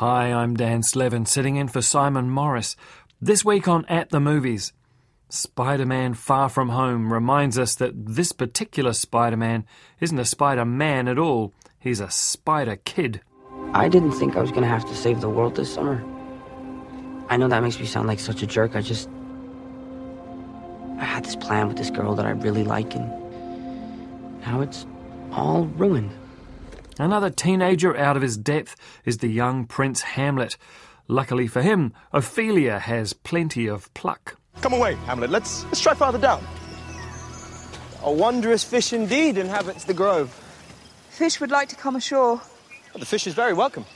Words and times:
Hi, 0.00 0.32
I'm 0.32 0.56
Dan 0.56 0.82
Slevin, 0.82 1.26
sitting 1.26 1.56
in 1.56 1.68
for 1.68 1.82
Simon 1.82 2.30
Morris. 2.30 2.74
This 3.20 3.44
week 3.44 3.68
on 3.68 3.84
At 3.84 4.08
the 4.08 4.18
Movies, 4.18 4.72
Spider 5.28 5.84
Man 5.84 6.14
Far 6.14 6.48
From 6.48 6.70
Home 6.70 7.12
reminds 7.12 7.58
us 7.58 7.74
that 7.74 7.92
this 8.06 8.32
particular 8.32 8.94
Spider 8.94 9.36
Man 9.36 9.66
isn't 10.00 10.18
a 10.18 10.24
Spider 10.24 10.64
Man 10.64 11.06
at 11.06 11.18
all, 11.18 11.52
he's 11.78 12.00
a 12.00 12.08
Spider 12.08 12.76
Kid. 12.76 13.20
I 13.74 13.90
didn't 13.90 14.12
think 14.12 14.36
I 14.36 14.40
was 14.40 14.50
going 14.50 14.62
to 14.62 14.68
have 14.68 14.86
to 14.86 14.94
save 14.96 15.20
the 15.20 15.28
world 15.28 15.54
this 15.56 15.74
summer. 15.74 16.02
I 17.28 17.36
know 17.36 17.48
that 17.48 17.62
makes 17.62 17.78
me 17.78 17.84
sound 17.84 18.08
like 18.08 18.20
such 18.20 18.42
a 18.42 18.46
jerk. 18.46 18.76
I 18.76 18.80
just. 18.80 19.06
I 20.98 21.04
had 21.04 21.26
this 21.26 21.36
plan 21.36 21.68
with 21.68 21.76
this 21.76 21.90
girl 21.90 22.14
that 22.14 22.24
I 22.24 22.30
really 22.30 22.64
like, 22.64 22.94
and 22.94 24.40
now 24.46 24.62
it's 24.62 24.86
all 25.30 25.66
ruined. 25.76 26.10
Another 27.00 27.30
teenager 27.30 27.96
out 27.96 28.16
of 28.16 28.22
his 28.22 28.36
depth 28.36 28.76
is 29.06 29.18
the 29.18 29.28
young 29.28 29.64
Prince 29.64 30.02
Hamlet. 30.02 30.58
Luckily 31.08 31.46
for 31.46 31.62
him, 31.62 31.94
Ophelia 32.12 32.78
has 32.78 33.14
plenty 33.14 33.66
of 33.66 33.92
pluck. 33.94 34.36
Come 34.60 34.74
away, 34.74 34.96
Hamlet. 35.06 35.30
Let's, 35.30 35.64
let's 35.64 35.80
try 35.80 35.94
farther 35.94 36.18
down. 36.18 36.44
A 38.02 38.12
wondrous 38.12 38.64
fish 38.64 38.92
indeed 38.92 39.38
inhabits 39.38 39.84
the 39.84 39.94
grove. 39.94 40.28
Fish 41.08 41.40
would 41.40 41.50
like 41.50 41.70
to 41.70 41.76
come 41.76 41.96
ashore. 41.96 42.38
But 42.92 43.00
the 43.00 43.06
fish 43.06 43.26
is 43.26 43.32
very 43.32 43.54
welcome. 43.54 43.86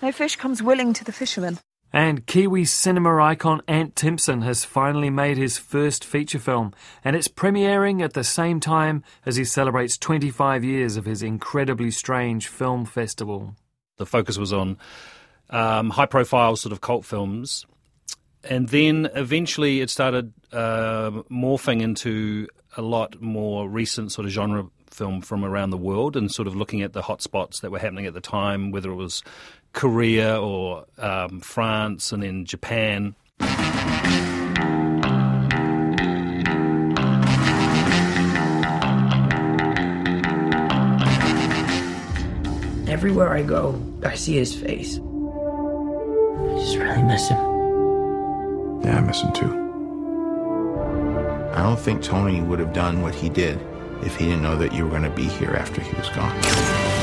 No 0.00 0.10
fish 0.10 0.36
comes 0.36 0.62
willing 0.62 0.94
to 0.94 1.04
the 1.04 1.12
fisherman. 1.12 1.58
And 1.94 2.26
Kiwi 2.26 2.64
cinema 2.64 3.22
icon 3.22 3.62
Ant 3.68 3.94
Timpson 3.94 4.42
has 4.42 4.64
finally 4.64 5.10
made 5.10 5.36
his 5.36 5.58
first 5.58 6.04
feature 6.04 6.40
film, 6.40 6.72
and 7.04 7.14
it's 7.14 7.28
premiering 7.28 8.02
at 8.02 8.14
the 8.14 8.24
same 8.24 8.58
time 8.58 9.04
as 9.24 9.36
he 9.36 9.44
celebrates 9.44 9.96
25 9.96 10.64
years 10.64 10.96
of 10.96 11.04
his 11.04 11.22
incredibly 11.22 11.92
strange 11.92 12.48
film 12.48 12.84
festival. 12.84 13.54
The 13.98 14.06
focus 14.06 14.38
was 14.38 14.52
on 14.52 14.76
um, 15.50 15.90
high 15.90 16.06
profile 16.06 16.56
sort 16.56 16.72
of 16.72 16.80
cult 16.80 17.04
films. 17.04 17.64
And 18.42 18.70
then 18.70 19.08
eventually 19.14 19.80
it 19.80 19.88
started 19.88 20.32
uh, 20.50 21.12
morphing 21.30 21.80
into 21.80 22.48
a 22.76 22.82
lot 22.82 23.22
more 23.22 23.68
recent 23.68 24.10
sort 24.10 24.26
of 24.26 24.32
genre 24.32 24.66
film 24.90 25.20
from 25.20 25.44
around 25.44 25.70
the 25.70 25.76
world 25.76 26.16
and 26.16 26.30
sort 26.30 26.48
of 26.48 26.56
looking 26.56 26.82
at 26.82 26.92
the 26.92 27.02
hotspots 27.02 27.60
that 27.60 27.70
were 27.70 27.78
happening 27.78 28.06
at 28.06 28.14
the 28.14 28.20
time, 28.20 28.72
whether 28.72 28.90
it 28.90 28.96
was 28.96 29.22
Korea 29.74 30.40
or 30.40 30.86
um, 30.98 31.40
France 31.40 32.12
and 32.12 32.24
in 32.24 32.46
Japan. 32.46 33.14
Everywhere 42.88 43.34
I 43.34 43.42
go, 43.42 43.78
I 44.04 44.14
see 44.14 44.36
his 44.36 44.54
face. 44.54 44.98
I 44.98 46.56
just 46.58 46.76
really 46.78 47.02
miss 47.02 47.28
him. 47.28 47.38
Yeah, 48.82 48.98
I 48.98 49.00
miss 49.00 49.20
him 49.20 49.32
too. 49.32 49.64
I 51.52 51.62
don't 51.62 51.78
think 51.78 52.02
Tony 52.02 52.40
would 52.40 52.60
have 52.60 52.72
done 52.72 53.02
what 53.02 53.14
he 53.14 53.28
did 53.28 53.60
if 54.02 54.16
he 54.16 54.26
didn't 54.26 54.42
know 54.42 54.56
that 54.56 54.72
you 54.72 54.84
were 54.84 54.90
going 54.90 55.02
to 55.02 55.10
be 55.10 55.24
here 55.24 55.54
after 55.56 55.80
he 55.80 55.94
was 55.96 56.08
gone. 56.10 56.93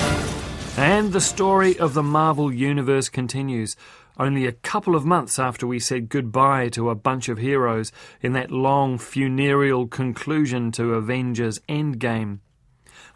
And 0.78 1.12
the 1.12 1.22
story 1.22 1.78
of 1.78 1.94
the 1.94 2.02
Marvel 2.02 2.52
Universe 2.52 3.10
continues. 3.10 3.76
Only 4.18 4.46
a 4.46 4.52
couple 4.54 4.96
of 4.96 5.06
months 5.06 5.38
after 5.38 5.68
we 5.68 5.80
said 5.80 6.10
goodbye 6.10 6.70
to 6.70 6.90
a 6.90 6.96
bunch 6.96 7.28
of 7.28 7.38
heroes 7.38 7.92
in 8.22 8.34
that 8.34 8.52
long 8.52 8.98
funereal 8.98 9.88
conclusion 9.88 10.72
to 10.74 10.94
Avengers 10.94 11.60
Endgame. 11.68 12.40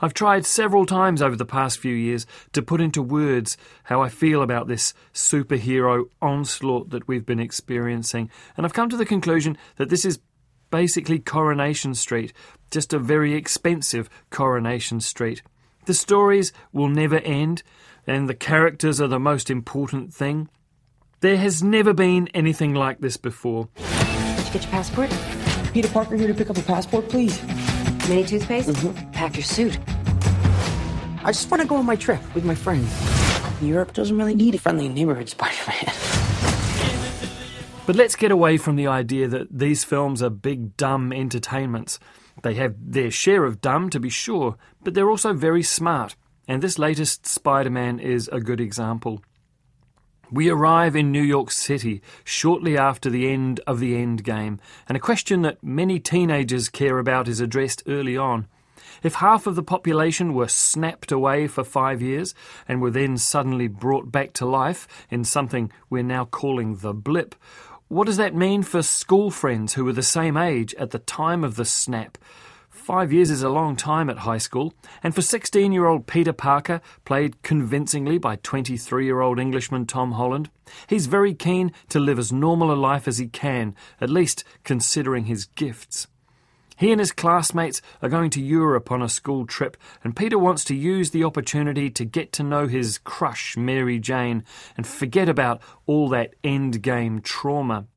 I've 0.01 0.13
tried 0.13 0.45
several 0.45 0.85
times 0.85 1.21
over 1.21 1.35
the 1.35 1.45
past 1.45 1.79
few 1.79 1.95
years 1.95 2.27
to 2.51 2.61
put 2.61 2.81
into 2.81 3.01
words 3.01 3.57
how 3.83 4.01
I 4.01 4.09
feel 4.09 4.41
about 4.41 4.67
this 4.67 4.93
superhero 5.13 6.09
onslaught 6.21 6.89
that 6.89 7.07
we've 7.07 7.25
been 7.25 7.39
experiencing, 7.39 8.29
and 8.57 8.65
I've 8.65 8.73
come 8.73 8.89
to 8.89 8.97
the 8.97 9.05
conclusion 9.05 9.57
that 9.77 9.89
this 9.89 10.03
is 10.03 10.19
basically 10.71 11.19
Coronation 11.19 11.95
Street, 11.95 12.33
just 12.69 12.93
a 12.93 12.99
very 12.99 13.33
expensive 13.33 14.09
Coronation 14.29 14.99
Street. 14.99 15.41
The 15.85 15.93
stories 15.93 16.51
will 16.73 16.87
never 16.87 17.17
end, 17.17 17.61
and 18.07 18.27
the 18.27 18.33
characters 18.33 18.99
are 18.99 19.07
the 19.07 19.19
most 19.19 19.51
important 19.51 20.13
thing. 20.13 20.49
There 21.19 21.37
has 21.37 21.61
never 21.61 21.93
been 21.93 22.27
anything 22.33 22.73
like 22.73 23.01
this 23.01 23.17
before. 23.17 23.69
Did 23.75 24.47
you 24.47 24.53
get 24.53 24.63
your 24.63 24.71
passport? 24.71 25.09
Peter 25.73 25.87
Parker 25.89 26.15
here 26.15 26.27
to 26.27 26.33
pick 26.33 26.49
up 26.49 26.57
a 26.57 26.61
passport, 26.61 27.07
please. 27.09 27.39
Mini 28.09 28.23
toothpaste? 28.25 28.69
Mm-hmm. 28.69 29.11
Pack 29.11 29.35
your 29.35 29.43
suit. 29.43 29.77
I 31.23 31.31
just 31.31 31.51
want 31.51 31.61
to 31.61 31.67
go 31.67 31.75
on 31.75 31.85
my 31.85 31.95
trip 31.95 32.21
with 32.33 32.45
my 32.45 32.55
friends. 32.55 32.91
Europe 33.61 33.93
doesn't 33.93 34.17
really 34.17 34.35
need 34.35 34.55
a 34.55 34.59
friendly 34.59 34.89
neighborhood 34.89 35.29
Spider-Man. 35.29 36.14
But 37.85 37.95
let's 37.95 38.15
get 38.15 38.31
away 38.31 38.57
from 38.57 38.77
the 38.77 38.87
idea 38.87 39.27
that 39.27 39.59
these 39.59 39.83
films 39.83 40.23
are 40.23 40.31
big, 40.31 40.75
dumb 40.75 41.13
entertainments. 41.13 41.99
They 42.41 42.55
have 42.55 42.73
their 42.79 43.11
share 43.11 43.45
of 43.45 43.61
dumb, 43.61 43.91
to 43.91 43.99
be 43.99 44.09
sure, 44.09 44.57
but 44.83 44.95
they're 44.95 45.09
also 45.09 45.33
very 45.33 45.61
smart, 45.61 46.15
and 46.47 46.63
this 46.63 46.79
latest 46.79 47.27
Spider 47.27 47.69
Man 47.69 47.99
is 47.99 48.27
a 48.29 48.39
good 48.39 48.59
example. 48.59 49.21
We 50.31 50.49
arrive 50.49 50.95
in 50.95 51.11
New 51.11 51.21
York 51.21 51.51
City 51.51 52.01
shortly 52.23 52.75
after 52.75 53.11
the 53.11 53.29
end 53.29 53.59
of 53.67 53.79
the 53.79 53.95
end 53.95 54.23
game, 54.23 54.59
and 54.89 54.95
a 54.95 54.99
question 54.99 55.43
that 55.43 55.63
many 55.63 55.99
teenagers 55.99 56.69
care 56.69 56.97
about 56.97 57.27
is 57.27 57.39
addressed 57.39 57.83
early 57.85 58.17
on. 58.17 58.47
If 59.03 59.15
half 59.15 59.45
of 59.45 59.55
the 59.55 59.63
population 59.63 60.33
were 60.33 60.47
snapped 60.47 61.11
away 61.11 61.45
for 61.45 61.63
five 61.63 62.01
years 62.01 62.33
and 62.67 62.81
were 62.81 62.89
then 62.89 63.17
suddenly 63.17 63.67
brought 63.67 64.11
back 64.11 64.33
to 64.33 64.45
life 64.47 64.87
in 65.11 65.23
something 65.23 65.71
we're 65.89 66.01
now 66.01 66.25
calling 66.25 66.77
the 66.77 66.93
blip, 66.93 67.35
what 67.87 68.07
does 68.07 68.17
that 68.17 68.33
mean 68.33 68.63
for 68.63 68.81
school 68.81 69.29
friends 69.29 69.75
who 69.75 69.85
were 69.85 69.93
the 69.93 70.01
same 70.01 70.37
age 70.37 70.73
at 70.75 70.89
the 70.89 70.99
time 70.99 71.43
of 71.43 71.55
the 71.55 71.65
snap? 71.65 72.17
Five 72.67 73.13
years 73.13 73.29
is 73.29 73.43
a 73.43 73.49
long 73.49 73.75
time 73.75 74.09
at 74.09 74.19
high 74.19 74.39
school, 74.39 74.73
and 75.03 75.13
for 75.13 75.21
16 75.21 75.71
year 75.71 75.85
old 75.85 76.07
Peter 76.07 76.33
Parker, 76.33 76.81
played 77.03 77.41
convincingly 77.43 78.17
by 78.17 78.37
23 78.37 79.05
year 79.05 79.21
old 79.21 79.39
Englishman 79.39 79.85
Tom 79.85 80.13
Holland, 80.13 80.49
he's 80.87 81.05
very 81.05 81.35
keen 81.35 81.71
to 81.89 81.99
live 81.99 82.17
as 82.17 82.31
normal 82.31 82.71
a 82.71 82.75
life 82.75 83.07
as 83.07 83.19
he 83.19 83.27
can, 83.27 83.75
at 84.01 84.09
least 84.09 84.43
considering 84.63 85.25
his 85.25 85.45
gifts. 85.45 86.07
He 86.75 86.91
and 86.91 86.99
his 86.99 87.11
classmates 87.11 87.81
are 88.01 88.09
going 88.09 88.29
to 88.31 88.41
Europe 88.41 88.91
on 88.91 89.01
a 89.01 89.09
school 89.09 89.45
trip, 89.45 89.77
and 90.03 90.15
Peter 90.15 90.37
wants 90.37 90.63
to 90.65 90.75
use 90.75 91.11
the 91.11 91.23
opportunity 91.23 91.89
to 91.89 92.05
get 92.05 92.31
to 92.33 92.43
know 92.43 92.67
his 92.67 92.97
crush, 92.97 93.55
Mary 93.55 93.99
Jane, 93.99 94.43
and 94.75 94.85
forget 94.85 95.29
about 95.29 95.61
all 95.85 96.09
that 96.09 96.33
endgame 96.43 97.23
trauma. 97.23 97.87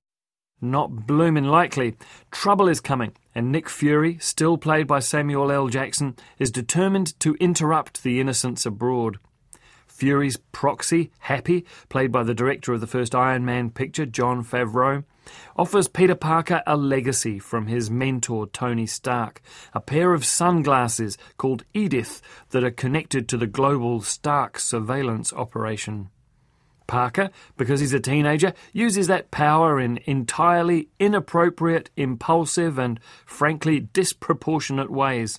Not 0.60 1.06
bloomin' 1.06 1.44
likely. 1.44 1.96
Trouble 2.30 2.68
is 2.68 2.80
coming, 2.80 3.12
and 3.34 3.52
Nick 3.52 3.68
Fury, 3.68 4.18
still 4.20 4.58
played 4.58 4.86
by 4.86 4.98
Samuel 4.98 5.52
L. 5.52 5.68
Jackson, 5.68 6.16
is 6.38 6.50
determined 6.50 7.18
to 7.20 7.36
interrupt 7.36 8.02
the 8.02 8.20
innocents 8.20 8.66
abroad. 8.66 9.18
Fury's 9.86 10.36
proxy, 10.52 11.10
Happy, 11.20 11.64
played 11.88 12.12
by 12.12 12.22
the 12.22 12.34
director 12.34 12.72
of 12.72 12.80
the 12.80 12.86
first 12.86 13.14
Iron 13.14 13.44
Man 13.44 13.70
picture, 13.70 14.06
Jon 14.06 14.44
Favreau, 14.44 15.04
offers 15.56 15.88
Peter 15.88 16.14
Parker 16.14 16.62
a 16.66 16.76
legacy 16.76 17.38
from 17.38 17.66
his 17.66 17.90
mentor 17.90 18.46
Tony 18.46 18.86
Stark, 18.86 19.40
a 19.74 19.80
pair 19.80 20.14
of 20.14 20.24
sunglasses 20.24 21.18
called 21.36 21.64
Edith 21.74 22.22
that 22.50 22.64
are 22.64 22.70
connected 22.70 23.28
to 23.28 23.36
the 23.36 23.46
global 23.46 24.00
Stark 24.00 24.58
surveillance 24.58 25.32
operation. 25.32 26.10
Parker, 26.86 27.30
because 27.56 27.80
he's 27.80 27.92
a 27.92 28.00
teenager, 28.00 28.54
uses 28.72 29.06
that 29.06 29.30
power 29.30 29.78
in 29.78 30.00
entirely 30.06 30.88
inappropriate, 30.98 31.90
impulsive, 31.96 32.78
and 32.78 32.98
frankly 33.26 33.78
disproportionate 33.80 34.90
ways. 34.90 35.38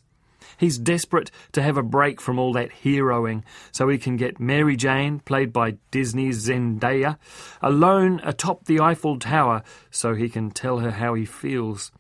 He's 0.58 0.78
desperate 0.78 1.32
to 1.52 1.62
have 1.62 1.78
a 1.78 1.84
break 1.84 2.20
from 2.22 2.40
all 2.40 2.54
that 2.54 2.72
heroing 2.84 3.44
so 3.72 3.88
he 3.88 3.98
can 3.98 4.18
get 4.18 4.40
Mary 4.40 4.76
Jane, 4.76 5.20
played 5.20 5.54
by 5.54 5.78
Disney's 5.92 6.48
Zendaya, 6.48 7.18
alone 7.62 8.22
atop 8.24 8.66
the 8.66 8.80
Eiffel 8.80 9.20
Tower 9.20 9.64
so 9.92 10.14
he 10.14 10.30
can 10.30 10.52
tell 10.52 10.80
her 10.80 10.92
how 10.92 11.14
he 11.14 11.26
feels. 11.26 11.92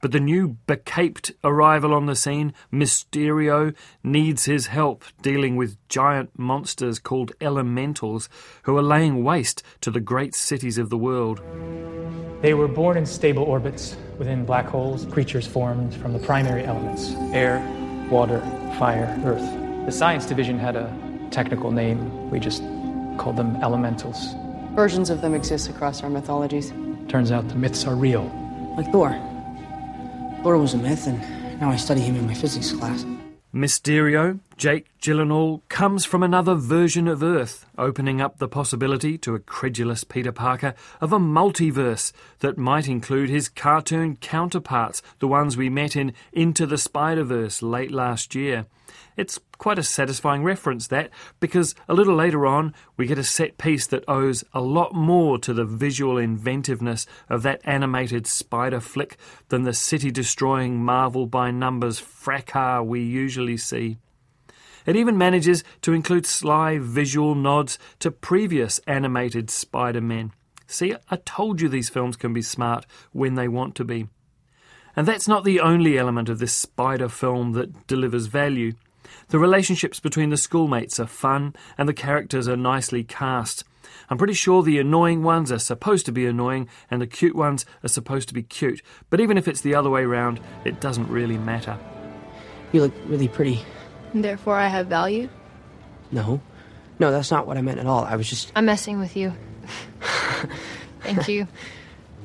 But 0.00 0.12
the 0.12 0.20
new 0.20 0.56
becaped 0.66 1.32
arrival 1.42 1.92
on 1.92 2.06
the 2.06 2.14
scene, 2.14 2.52
Mysterio, 2.72 3.74
needs 4.04 4.44
his 4.44 4.68
help 4.68 5.04
dealing 5.22 5.56
with 5.56 5.76
giant 5.88 6.38
monsters 6.38 7.00
called 7.00 7.32
elementals 7.40 8.28
who 8.62 8.76
are 8.76 8.82
laying 8.82 9.24
waste 9.24 9.62
to 9.80 9.90
the 9.90 10.00
great 10.00 10.36
cities 10.36 10.78
of 10.78 10.88
the 10.88 10.98
world. 10.98 11.40
They 12.42 12.54
were 12.54 12.68
born 12.68 12.96
in 12.96 13.06
stable 13.06 13.42
orbits 13.42 13.96
within 14.18 14.44
black 14.44 14.66
holes, 14.66 15.04
creatures 15.06 15.46
formed 15.46 15.92
from 15.96 16.12
the 16.12 16.20
primary 16.20 16.64
elements 16.64 17.10
air, 17.32 17.58
water, 18.10 18.40
fire, 18.78 19.20
earth. 19.24 19.86
The 19.86 19.92
science 19.92 20.26
division 20.26 20.58
had 20.58 20.76
a 20.76 20.92
technical 21.30 21.70
name. 21.70 22.30
We 22.30 22.40
just 22.40 22.62
called 23.18 23.36
them 23.36 23.56
elementals. 23.62 24.34
Versions 24.74 25.10
of 25.10 25.20
them 25.20 25.34
exist 25.34 25.68
across 25.68 26.02
our 26.02 26.10
mythologies. 26.10 26.72
Turns 27.08 27.32
out 27.32 27.48
the 27.48 27.54
myths 27.54 27.86
are 27.86 27.94
real. 27.94 28.24
Like 28.76 28.90
Thor. 28.92 29.10
Thor 30.42 30.56
was 30.58 30.74
a 30.74 30.78
myth, 30.78 31.06
and 31.06 31.60
now 31.60 31.70
I 31.70 31.76
study 31.76 32.00
him 32.00 32.16
in 32.16 32.26
my 32.26 32.34
physics 32.34 32.72
class. 32.72 33.04
Mysterio, 33.58 34.38
Jake 34.56 34.86
Gyllenhaal, 35.00 35.62
comes 35.68 36.04
from 36.04 36.22
another 36.22 36.54
version 36.54 37.08
of 37.08 37.24
Earth, 37.24 37.66
opening 37.76 38.20
up 38.20 38.38
the 38.38 38.46
possibility 38.46 39.18
to 39.18 39.34
a 39.34 39.40
credulous 39.40 40.04
Peter 40.04 40.30
Parker 40.30 40.74
of 41.00 41.12
a 41.12 41.18
multiverse 41.18 42.12
that 42.38 42.56
might 42.56 42.86
include 42.86 43.28
his 43.28 43.48
cartoon 43.48 44.14
counterparts, 44.20 45.02
the 45.18 45.26
ones 45.26 45.56
we 45.56 45.68
met 45.68 45.96
in 45.96 46.12
Into 46.32 46.66
the 46.66 46.78
Spider 46.78 47.24
Verse 47.24 47.60
late 47.60 47.90
last 47.90 48.36
year. 48.36 48.66
It's 49.18 49.40
quite 49.58 49.80
a 49.80 49.82
satisfying 49.82 50.44
reference, 50.44 50.86
that, 50.86 51.10
because 51.40 51.74
a 51.88 51.94
little 51.94 52.14
later 52.14 52.46
on 52.46 52.72
we 52.96 53.04
get 53.04 53.18
a 53.18 53.24
set 53.24 53.58
piece 53.58 53.84
that 53.88 54.04
owes 54.06 54.44
a 54.54 54.60
lot 54.60 54.94
more 54.94 55.38
to 55.38 55.52
the 55.52 55.64
visual 55.64 56.18
inventiveness 56.18 57.04
of 57.28 57.42
that 57.42 57.60
animated 57.64 58.28
spider 58.28 58.78
flick 58.78 59.16
than 59.48 59.64
the 59.64 59.72
city 59.72 60.12
destroying 60.12 60.84
Marvel 60.84 61.26
by 61.26 61.50
numbers 61.50 61.98
fracas 61.98 62.86
we 62.86 63.02
usually 63.02 63.56
see. 63.56 63.98
It 64.86 64.94
even 64.94 65.18
manages 65.18 65.64
to 65.82 65.92
include 65.92 66.24
sly 66.24 66.78
visual 66.78 67.34
nods 67.34 67.76
to 67.98 68.12
previous 68.12 68.78
animated 68.86 69.50
Spider 69.50 70.00
Men. 70.00 70.30
See, 70.68 70.94
I 71.10 71.16
told 71.16 71.60
you 71.60 71.68
these 71.68 71.88
films 71.88 72.16
can 72.16 72.32
be 72.32 72.40
smart 72.40 72.86
when 73.10 73.34
they 73.34 73.48
want 73.48 73.74
to 73.74 73.84
be. 73.84 74.06
And 74.94 75.08
that's 75.08 75.26
not 75.26 75.42
the 75.42 75.58
only 75.58 75.98
element 75.98 76.28
of 76.28 76.38
this 76.38 76.52
spider 76.52 77.08
film 77.08 77.52
that 77.52 77.88
delivers 77.88 78.26
value. 78.26 78.74
The 79.28 79.38
relationships 79.38 80.00
between 80.00 80.30
the 80.30 80.36
schoolmates 80.36 80.98
are 80.98 81.06
fun, 81.06 81.54
and 81.76 81.88
the 81.88 81.94
characters 81.94 82.48
are 82.48 82.56
nicely 82.56 83.04
cast. 83.04 83.64
I'm 84.10 84.18
pretty 84.18 84.34
sure 84.34 84.62
the 84.62 84.78
annoying 84.78 85.22
ones 85.22 85.52
are 85.52 85.58
supposed 85.58 86.06
to 86.06 86.12
be 86.12 86.26
annoying, 86.26 86.68
and 86.90 87.00
the 87.00 87.06
cute 87.06 87.36
ones 87.36 87.66
are 87.84 87.88
supposed 87.88 88.28
to 88.28 88.34
be 88.34 88.42
cute. 88.42 88.82
But 89.10 89.20
even 89.20 89.36
if 89.36 89.48
it's 89.48 89.60
the 89.60 89.74
other 89.74 89.90
way 89.90 90.02
around, 90.02 90.40
it 90.64 90.80
doesn't 90.80 91.08
really 91.08 91.38
matter. 91.38 91.78
You 92.72 92.82
look 92.82 92.94
really 93.06 93.28
pretty. 93.28 93.62
Therefore, 94.14 94.56
I 94.56 94.68
have 94.68 94.86
value? 94.86 95.28
No. 96.10 96.40
No, 96.98 97.10
that's 97.10 97.30
not 97.30 97.46
what 97.46 97.56
I 97.56 97.62
meant 97.62 97.78
at 97.78 97.86
all. 97.86 98.04
I 98.04 98.16
was 98.16 98.28
just. 98.28 98.52
I'm 98.56 98.64
messing 98.64 98.98
with 98.98 99.16
you. 99.16 99.32
Thank 101.00 101.28
you. 101.28 101.46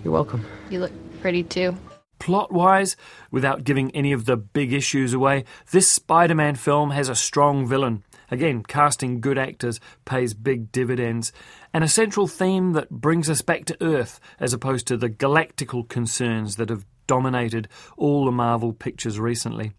You're 0.03 0.13
welcome. 0.13 0.45
You 0.69 0.79
look 0.79 0.91
pretty 1.21 1.43
too. 1.43 1.77
Plot 2.23 2.53
wise, 2.53 2.95
without 3.31 3.65
giving 3.65 3.91
any 3.91 4.13
of 4.13 4.23
the 4.23 4.37
big 4.37 4.71
issues 4.71 5.11
away, 5.11 5.43
this 5.71 5.91
Spider 5.91 6.33
Man 6.33 6.55
film 6.55 6.91
has 6.91 7.09
a 7.09 7.15
strong 7.15 7.67
villain. 7.67 8.05
Again, 8.31 8.63
casting 8.63 9.19
good 9.19 9.37
actors 9.37 9.81
pays 10.05 10.33
big 10.33 10.71
dividends. 10.71 11.33
And 11.73 11.83
a 11.83 11.89
central 11.89 12.27
theme 12.27 12.71
that 12.71 12.89
brings 12.89 13.29
us 13.29 13.41
back 13.41 13.65
to 13.65 13.83
Earth, 13.83 14.21
as 14.39 14.53
opposed 14.53 14.87
to 14.87 14.95
the 14.95 15.09
galactical 15.09 15.85
concerns 15.89 16.55
that 16.55 16.69
have 16.69 16.85
dominated 17.07 17.67
all 17.97 18.23
the 18.23 18.31
Marvel 18.31 18.71
pictures 18.71 19.19
recently. 19.19 19.73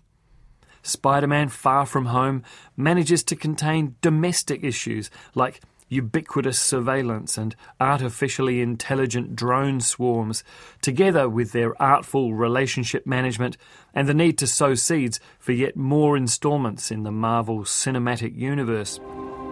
Spider 0.82 1.26
Man 1.26 1.49
Far 1.49 1.87
From 1.87 2.05
Home 2.05 2.43
manages 2.76 3.25
to 3.25 3.37
contain 3.37 3.96
domestic 4.02 4.62
issues 4.62 5.11
like 5.35 5.62
ubiquitous 5.94 6.58
surveillance 6.58 7.38
and 7.38 7.55
artificially 7.81 8.61
intelligent 8.61 9.37
drone 9.37 9.81
swarms, 9.81 10.43
together 10.82 11.29
with 11.29 11.52
their 11.52 11.81
artful 11.81 12.35
relationship 12.35 13.06
management 13.06 13.56
and 13.94 14.08
the 14.08 14.14
need 14.14 14.37
to 14.38 14.46
sow 14.46 14.75
seeds 14.75 15.20
for 15.38 15.52
yet 15.52 15.76
more 15.76 16.17
installments 16.17 16.91
in 16.91 17.05
the 17.05 17.12
Marvel 17.12 17.61
Cinematic 17.61 18.37
Universe. 18.37 18.99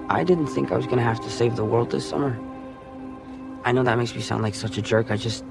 I 0.08 0.24
didn't 0.24 0.48
think 0.48 0.72
I 0.72 0.76
was 0.76 0.86
gonna 0.86 1.02
have 1.02 1.20
to 1.20 1.30
save 1.30 1.56
the 1.56 1.64
world 1.64 1.90
this 1.90 2.08
summer. 2.08 2.38
I 3.64 3.70
know 3.70 3.84
that 3.84 3.96
makes 3.96 4.14
me 4.14 4.20
sound 4.20 4.42
like 4.42 4.56
such 4.56 4.76
a 4.76 4.82
jerk. 4.82 5.10
I 5.10 5.16
just. 5.16 5.44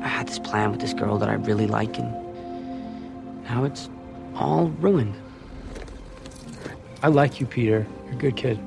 I 0.00 0.08
had 0.08 0.28
this 0.28 0.38
plan 0.38 0.70
with 0.70 0.80
this 0.80 0.94
girl 0.94 1.18
that 1.18 1.28
I 1.28 1.34
really 1.34 1.66
like, 1.66 1.98
and 1.98 2.10
now 3.44 3.64
it's 3.64 3.90
all 4.34 4.68
ruined. 4.78 5.14
I 7.02 7.08
like 7.08 7.40
you, 7.40 7.46
Peter. 7.46 7.86
You're 8.06 8.14
a 8.14 8.16
good 8.16 8.36
kid. 8.36 8.60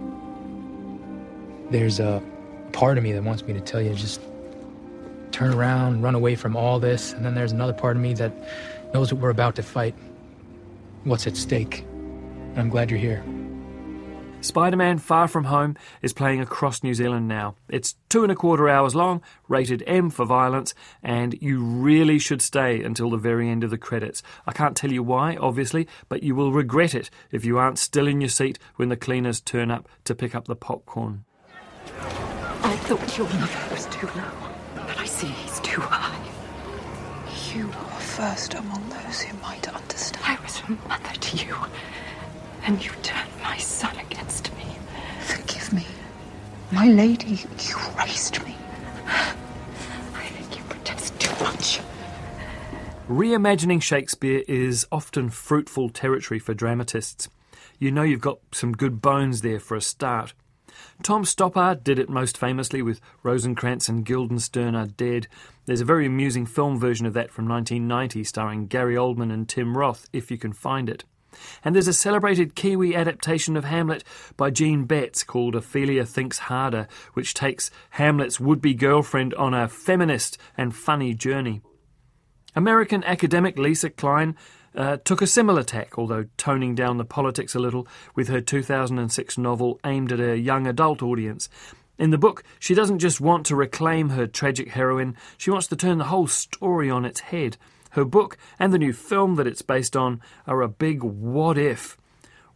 There's 1.70 2.00
a 2.00 2.22
part 2.72 2.98
of 2.98 3.04
me 3.04 3.14
that 3.14 3.24
wants 3.24 3.44
me 3.44 3.54
to 3.54 3.62
tell 3.62 3.82
you 3.82 3.94
just 3.94 4.22
turn 5.32 5.54
around, 5.54 6.02
run 6.02 6.16
away 6.16 6.36
from 6.36 6.56
all 6.56 6.80
this, 6.80 7.14
and 7.14 7.26
then 7.26 7.34
there's 7.34 7.52
another 7.52 7.74
part 7.74 7.96
of 7.96 8.02
me 8.02 8.14
that 8.14 8.34
knows 8.94 9.12
what 9.12 9.22
we're 9.22 9.30
about 9.30 9.56
to 9.56 9.64
fight, 9.64 9.96
what's 11.04 11.26
at 11.28 11.36
stake. 11.36 11.80
And 11.82 12.60
I'm 12.60 12.70
glad 12.70 12.92
you're 12.92 13.00
here. 13.00 13.24
Spider 14.42 14.76
Man 14.76 15.00
Far 15.00 15.30
From 15.30 15.46
Home 15.46 15.78
is 16.02 16.12
playing 16.12 16.42
across 16.42 16.84
New 16.84 16.94
Zealand 16.94 17.30
now. 17.30 17.56
It's 17.70 17.96
two 18.10 18.24
and 18.24 18.32
a 18.32 18.36
quarter 18.36 18.68
hours 18.68 18.94
long, 18.94 19.22
rated 19.48 19.82
M 19.88 20.10
for 20.10 20.26
violence, 20.26 20.76
and 21.02 21.34
you 21.42 21.64
really 21.64 22.20
should 22.20 22.42
stay 22.42 22.84
until 22.84 23.10
the 23.10 23.18
very 23.18 23.50
end 23.50 23.64
of 23.64 23.70
the 23.70 23.78
credits. 23.78 24.22
I 24.46 24.52
can't 24.52 24.76
tell 24.76 24.92
you 24.92 25.02
why, 25.02 25.38
obviously, 25.38 25.88
but 26.10 26.24
you 26.24 26.36
will 26.36 26.52
regret 26.52 26.94
it 26.94 27.10
if 27.32 27.46
you 27.46 27.58
aren't 27.58 27.80
still 27.80 28.06
in 28.06 28.20
your 28.20 28.30
seat 28.30 28.60
when 28.76 28.90
the 28.90 28.98
cleaners 28.98 29.40
turn 29.40 29.72
up 29.72 29.88
to 30.04 30.14
pick 30.14 30.36
up 30.36 30.46
the 30.46 30.58
popcorn. 30.58 31.24
I 32.64 32.76
thought 32.88 33.18
your 33.18 33.28
level 33.28 33.72
was 33.72 33.86
too 33.88 34.08
low, 34.08 34.32
but 34.76 34.98
I 34.98 35.06
see 35.06 35.28
he's 35.28 35.60
too 35.60 35.82
high. 35.82 36.20
You 37.54 37.66
are 37.68 38.00
first 38.00 38.54
among 38.54 38.90
those 38.90 39.22
who 39.22 39.38
might 39.42 39.68
understand. 39.68 40.24
I 40.26 40.42
was 40.42 40.62
a 40.68 40.72
mother 40.88 41.14
to 41.14 41.38
you, 41.46 41.56
and 42.64 42.84
you 42.84 42.92
turned 43.02 43.30
my 43.42 43.58
son 43.58 43.96
against 44.00 44.56
me. 44.56 44.66
Forgive 45.22 45.74
me. 45.74 45.86
My 46.72 46.88
lady, 46.88 47.46
you 47.60 47.76
raised 47.98 48.44
me. 48.44 48.56
I 49.06 50.26
think 50.30 50.58
you 50.58 50.64
protest 50.64 51.20
too 51.20 51.44
much. 51.44 51.80
Reimagining 53.08 53.82
Shakespeare 53.82 54.44
is 54.48 54.88
often 54.92 55.30
fruitful 55.30 55.90
territory 55.90 56.40
for 56.40 56.54
dramatists. 56.54 57.30
You 57.78 57.92
know 57.92 58.04
you've 58.04 58.22
got 58.22 58.40
some 58.52 58.72
good 58.72 59.02
bones 59.02 59.42
there 59.42 59.60
for 59.60 59.76
a 59.76 59.82
start. 59.82 60.34
Tom 61.02 61.24
Stoppard 61.24 61.84
did 61.84 62.00
it 62.00 62.10
most 62.10 62.38
famously 62.38 62.82
with 62.82 63.02
Rosencrantz 63.24 63.90
and 63.90 64.06
Guildenstern 64.06 64.76
Are 64.76 64.88
Dead. 64.88 65.28
There's 65.66 65.82
a 65.82 65.86
very 65.86 66.06
amusing 66.06 66.46
film 66.46 66.80
version 66.80 67.06
of 67.06 67.14
that 67.14 67.32
from 67.32 67.48
1990 67.48 68.24
starring 68.24 68.68
Gary 68.68 68.96
Oldman 68.96 69.34
and 69.34 69.48
Tim 69.48 69.78
Roth, 69.78 70.08
if 70.14 70.30
you 70.32 70.38
can 70.38 70.54
find 70.54 70.90
it. 70.90 71.04
And 71.64 71.74
there's 71.74 71.88
a 71.88 71.94
celebrated 71.94 72.56
Kiwi 72.56 72.96
adaptation 72.96 73.58
of 73.58 73.66
Hamlet 73.66 74.04
by 74.38 74.50
Jean 74.50 74.86
Betts 74.86 75.24
called 75.24 75.56
Ophelia 75.56 76.06
Thinks 76.06 76.40
Harder, 76.40 76.88
which 77.14 77.34
takes 77.34 77.72
Hamlet's 77.92 78.40
would 78.40 78.62
be 78.62 78.74
girlfriend 78.74 79.34
on 79.36 79.54
a 79.54 79.68
feminist 79.68 80.38
and 80.58 80.76
funny 80.76 81.14
journey. 81.14 81.62
American 82.56 83.04
academic 83.04 83.58
Lisa 83.58 83.90
Klein 83.90 84.36
uh, 84.76 84.98
took 84.98 85.22
a 85.22 85.28
similar 85.28 85.64
tack, 85.64 85.98
although 85.98 86.26
toning 86.38 86.76
down 86.76 86.98
the 86.98 87.06
politics 87.06 87.56
a 87.56 87.60
little, 87.60 87.88
with 88.16 88.28
her 88.28 88.42
2006 88.42 89.38
novel 89.38 89.80
aimed 89.86 90.12
at 90.12 90.20
a 90.20 90.38
young 90.38 90.68
adult 90.68 91.02
audience. 91.02 91.50
In 91.98 92.10
the 92.10 92.18
book, 92.18 92.44
she 92.60 92.74
doesn't 92.74 93.00
just 93.00 93.22
want 93.22 93.46
to 93.46 93.56
reclaim 93.56 94.10
her 94.10 94.26
tragic 94.26 94.70
heroine, 94.70 95.16
she 95.38 95.52
wants 95.52 95.68
to 95.68 95.76
turn 95.76 96.00
the 96.00 96.06
whole 96.06 96.28
story 96.28 96.90
on 96.90 97.06
its 97.06 97.20
head. 97.20 97.58
Her 97.92 98.06
book 98.06 98.38
and 98.58 98.74
the 98.74 98.80
new 98.80 98.94
film 98.94 99.36
that 99.36 99.46
it's 99.46 99.62
based 99.62 99.96
on 99.96 100.20
are 100.48 100.62
a 100.62 100.68
big 100.68 101.04
what 101.04 101.58
if. 101.58 101.98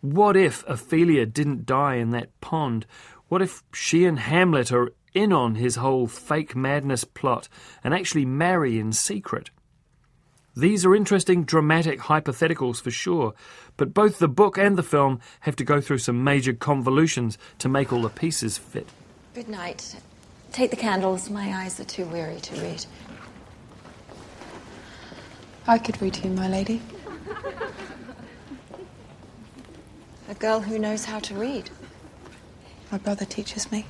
What 0.02 0.36
if 0.36 0.64
Ophelia 0.68 1.26
didn't 1.28 1.66
die 1.66 1.96
in 1.96 2.10
that 2.12 2.40
pond? 2.42 2.88
What 3.28 3.42
if 3.42 3.64
she 3.72 4.06
and 4.06 4.18
Hamlet 4.18 4.72
are 4.72 4.92
in 5.14 5.32
on 5.32 5.56
his 5.56 5.76
whole 5.76 6.08
fake 6.08 6.56
madness 6.56 7.04
plot 7.04 7.50
and 7.84 7.94
actually 7.94 8.26
marry 8.26 8.80
in 8.80 8.92
secret? 8.92 9.52
These 10.58 10.86
are 10.86 10.96
interesting, 10.96 11.44
dramatic 11.44 12.00
hypotheticals 12.00 12.82
for 12.82 12.90
sure, 12.90 13.36
but 13.78 13.94
both 13.94 14.18
the 14.18 14.28
book 14.28 14.58
and 14.58 14.76
the 14.76 14.82
film 14.82 15.20
have 15.42 15.56
to 15.58 15.64
go 15.64 15.80
through 15.80 16.00
some 16.00 16.24
major 16.24 16.52
convolutions 16.52 17.38
to 17.60 17.70
make 17.70 17.94
all 17.94 18.02
the 18.02 18.10
pieces 18.10 18.58
fit. 18.58 18.88
Good 19.36 19.50
night. 19.50 19.98
Take 20.52 20.72
the 20.72 20.76
candles. 20.76 21.30
My 21.30 21.54
eyes 21.54 21.80
are 21.80 21.84
too 21.84 22.06
weary 22.06 22.40
to 22.40 22.60
read. 22.60 22.84
I 25.68 25.78
could 25.78 26.02
read 26.02 26.16
to 26.16 26.28
you, 26.28 26.34
my 26.34 26.50
lady. 26.50 26.82
A 30.28 30.34
girl 30.34 30.62
who 30.62 30.80
knows 30.80 31.06
how 31.06 31.20
to 31.20 31.36
read. 31.36 31.70
My 32.92 32.98
brother 32.98 33.26
teaches 33.26 33.72
me. 33.72 33.86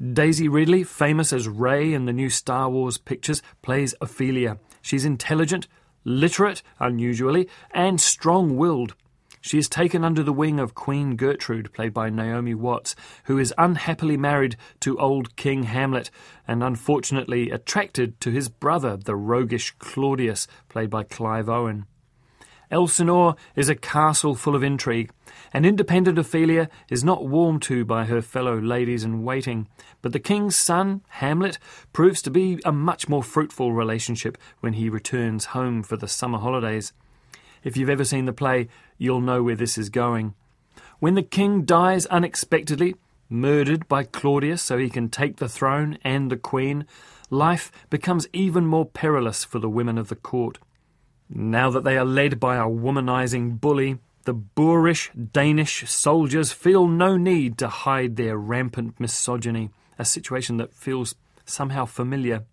Daisy 0.00 0.46
Ridley, 0.46 0.84
famous 0.84 1.32
as 1.32 1.48
Rey 1.48 1.92
in 1.92 2.04
the 2.04 2.12
new 2.12 2.30
Star 2.30 2.70
Wars 2.70 2.96
pictures, 2.96 3.42
plays 3.60 3.92
Ophelia. 4.00 4.58
She's 4.82 5.04
intelligent, 5.04 5.68
literate, 6.04 6.62
unusually, 6.78 7.48
and 7.70 8.00
strong 8.00 8.56
willed. 8.56 8.94
She 9.40 9.58
is 9.58 9.68
taken 9.68 10.04
under 10.04 10.22
the 10.22 10.32
wing 10.32 10.60
of 10.60 10.74
Queen 10.74 11.16
Gertrude, 11.16 11.72
played 11.72 11.92
by 11.92 12.10
Naomi 12.10 12.54
Watts, 12.54 12.94
who 13.24 13.38
is 13.38 13.54
unhappily 13.58 14.16
married 14.16 14.56
to 14.80 14.98
old 14.98 15.34
King 15.34 15.64
Hamlet 15.64 16.10
and 16.46 16.62
unfortunately 16.62 17.50
attracted 17.50 18.20
to 18.20 18.30
his 18.30 18.48
brother, 18.48 18.96
the 18.96 19.16
roguish 19.16 19.72
Claudius, 19.78 20.46
played 20.68 20.90
by 20.90 21.02
Clive 21.02 21.48
Owen. 21.48 21.86
Elsinore 22.72 23.36
is 23.54 23.68
a 23.68 23.74
castle 23.74 24.34
full 24.34 24.56
of 24.56 24.62
intrigue, 24.62 25.10
and 25.52 25.66
independent 25.66 26.18
Ophelia 26.18 26.70
is 26.88 27.04
not 27.04 27.26
warmed 27.26 27.60
to 27.62 27.84
by 27.84 28.06
her 28.06 28.22
fellow 28.22 28.58
ladies 28.58 29.04
in 29.04 29.24
waiting. 29.24 29.68
But 30.00 30.12
the 30.12 30.18
king's 30.18 30.56
son, 30.56 31.02
Hamlet, 31.08 31.58
proves 31.92 32.22
to 32.22 32.30
be 32.30 32.58
a 32.64 32.72
much 32.72 33.10
more 33.10 33.22
fruitful 33.22 33.74
relationship 33.74 34.38
when 34.60 34.72
he 34.72 34.88
returns 34.88 35.44
home 35.46 35.82
for 35.82 35.98
the 35.98 36.08
summer 36.08 36.38
holidays. 36.38 36.94
If 37.62 37.76
you've 37.76 37.90
ever 37.90 38.04
seen 38.04 38.24
the 38.24 38.32
play, 38.32 38.68
you'll 38.96 39.20
know 39.20 39.42
where 39.42 39.54
this 39.54 39.76
is 39.76 39.90
going. 39.90 40.32
When 40.98 41.14
the 41.14 41.22
king 41.22 41.64
dies 41.64 42.06
unexpectedly, 42.06 42.94
murdered 43.28 43.86
by 43.86 44.04
Claudius 44.04 44.62
so 44.62 44.78
he 44.78 44.88
can 44.88 45.10
take 45.10 45.36
the 45.36 45.48
throne 45.48 45.98
and 46.02 46.30
the 46.30 46.38
queen, 46.38 46.86
life 47.28 47.70
becomes 47.90 48.28
even 48.32 48.66
more 48.66 48.86
perilous 48.86 49.44
for 49.44 49.58
the 49.58 49.68
women 49.68 49.98
of 49.98 50.08
the 50.08 50.16
court. 50.16 50.58
Now 51.34 51.70
that 51.70 51.84
they 51.84 51.96
are 51.96 52.04
led 52.04 52.38
by 52.38 52.56
a 52.56 52.68
womanizing 52.68 53.58
bully, 53.58 53.98
the 54.24 54.34
boorish 54.34 55.10
Danish 55.32 55.90
soldiers 55.90 56.52
feel 56.52 56.86
no 56.86 57.16
need 57.16 57.56
to 57.58 57.68
hide 57.68 58.16
their 58.16 58.36
rampant 58.36 59.00
misogyny, 59.00 59.70
a 59.98 60.04
situation 60.04 60.58
that 60.58 60.74
feels 60.74 61.14
somehow 61.46 61.86
familiar, 61.86 62.44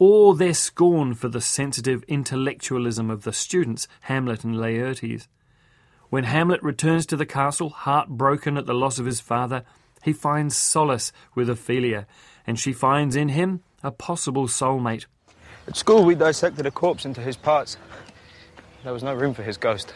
or 0.00 0.34
their 0.34 0.52
scorn 0.52 1.14
for 1.14 1.28
the 1.28 1.40
sensitive 1.40 2.02
intellectualism 2.08 3.08
of 3.08 3.22
the 3.22 3.32
students, 3.32 3.86
Hamlet 4.02 4.42
and 4.42 4.56
Laertes. 4.56 5.28
When 6.10 6.24
Hamlet 6.24 6.62
returns 6.62 7.06
to 7.06 7.16
the 7.16 7.26
castle, 7.26 7.70
heartbroken 7.70 8.58
at 8.58 8.66
the 8.66 8.74
loss 8.74 8.98
of 8.98 9.06
his 9.06 9.20
father, 9.20 9.64
he 10.02 10.12
finds 10.12 10.56
solace 10.56 11.12
with 11.36 11.48
Ophelia, 11.48 12.06
and 12.48 12.58
she 12.58 12.72
finds 12.72 13.14
in 13.14 13.28
him 13.30 13.62
a 13.84 13.92
possible 13.92 14.48
soulmate. 14.48 15.06
At 15.68 15.76
school, 15.76 16.04
we 16.04 16.16
dissected 16.16 16.66
a 16.66 16.70
corpse 16.72 17.04
into 17.04 17.20
his 17.20 17.36
parts. 17.36 17.76
There 18.84 18.92
was 18.92 19.02
no 19.02 19.14
room 19.14 19.32
for 19.32 19.42
his 19.42 19.56
ghost. 19.56 19.94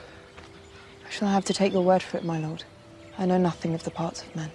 I 1.07 1.11
shall 1.11 1.29
have 1.29 1.45
to 1.45 1.55
take 1.55 1.75
your 1.75 1.85
word 1.85 2.03
for 2.03 2.17
it, 2.17 2.25
my 2.25 2.39
lord? 2.39 2.65
I 3.19 3.27
know 3.27 3.37
nothing 3.37 3.75
of 3.75 3.85
the 3.85 3.91
parts 3.91 4.23
of 4.23 4.35
men. 4.35 4.51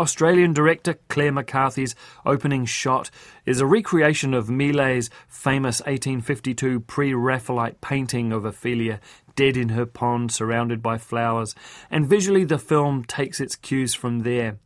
Australian 0.00 0.52
director 0.52 0.98
Claire 1.08 1.30
McCarthy's 1.30 1.94
opening 2.26 2.64
shot 2.64 3.10
is 3.46 3.60
a 3.60 3.66
recreation 3.66 4.34
of 4.34 4.50
Millais's 4.50 5.10
famous 5.28 5.78
1852 5.82 6.80
pre 6.80 7.14
Raphaelite 7.14 7.80
painting 7.80 8.32
of 8.32 8.44
Ophelia 8.44 8.98
dead 9.36 9.56
in 9.56 9.70
her 9.70 9.86
pond 9.86 10.32
surrounded 10.32 10.82
by 10.82 10.98
flowers, 10.98 11.54
and 11.90 12.08
visually 12.08 12.44
the 12.44 12.58
film 12.58 13.04
takes 13.04 13.40
its 13.40 13.54
cues 13.54 13.94
from 13.94 14.20
there. 14.20 14.58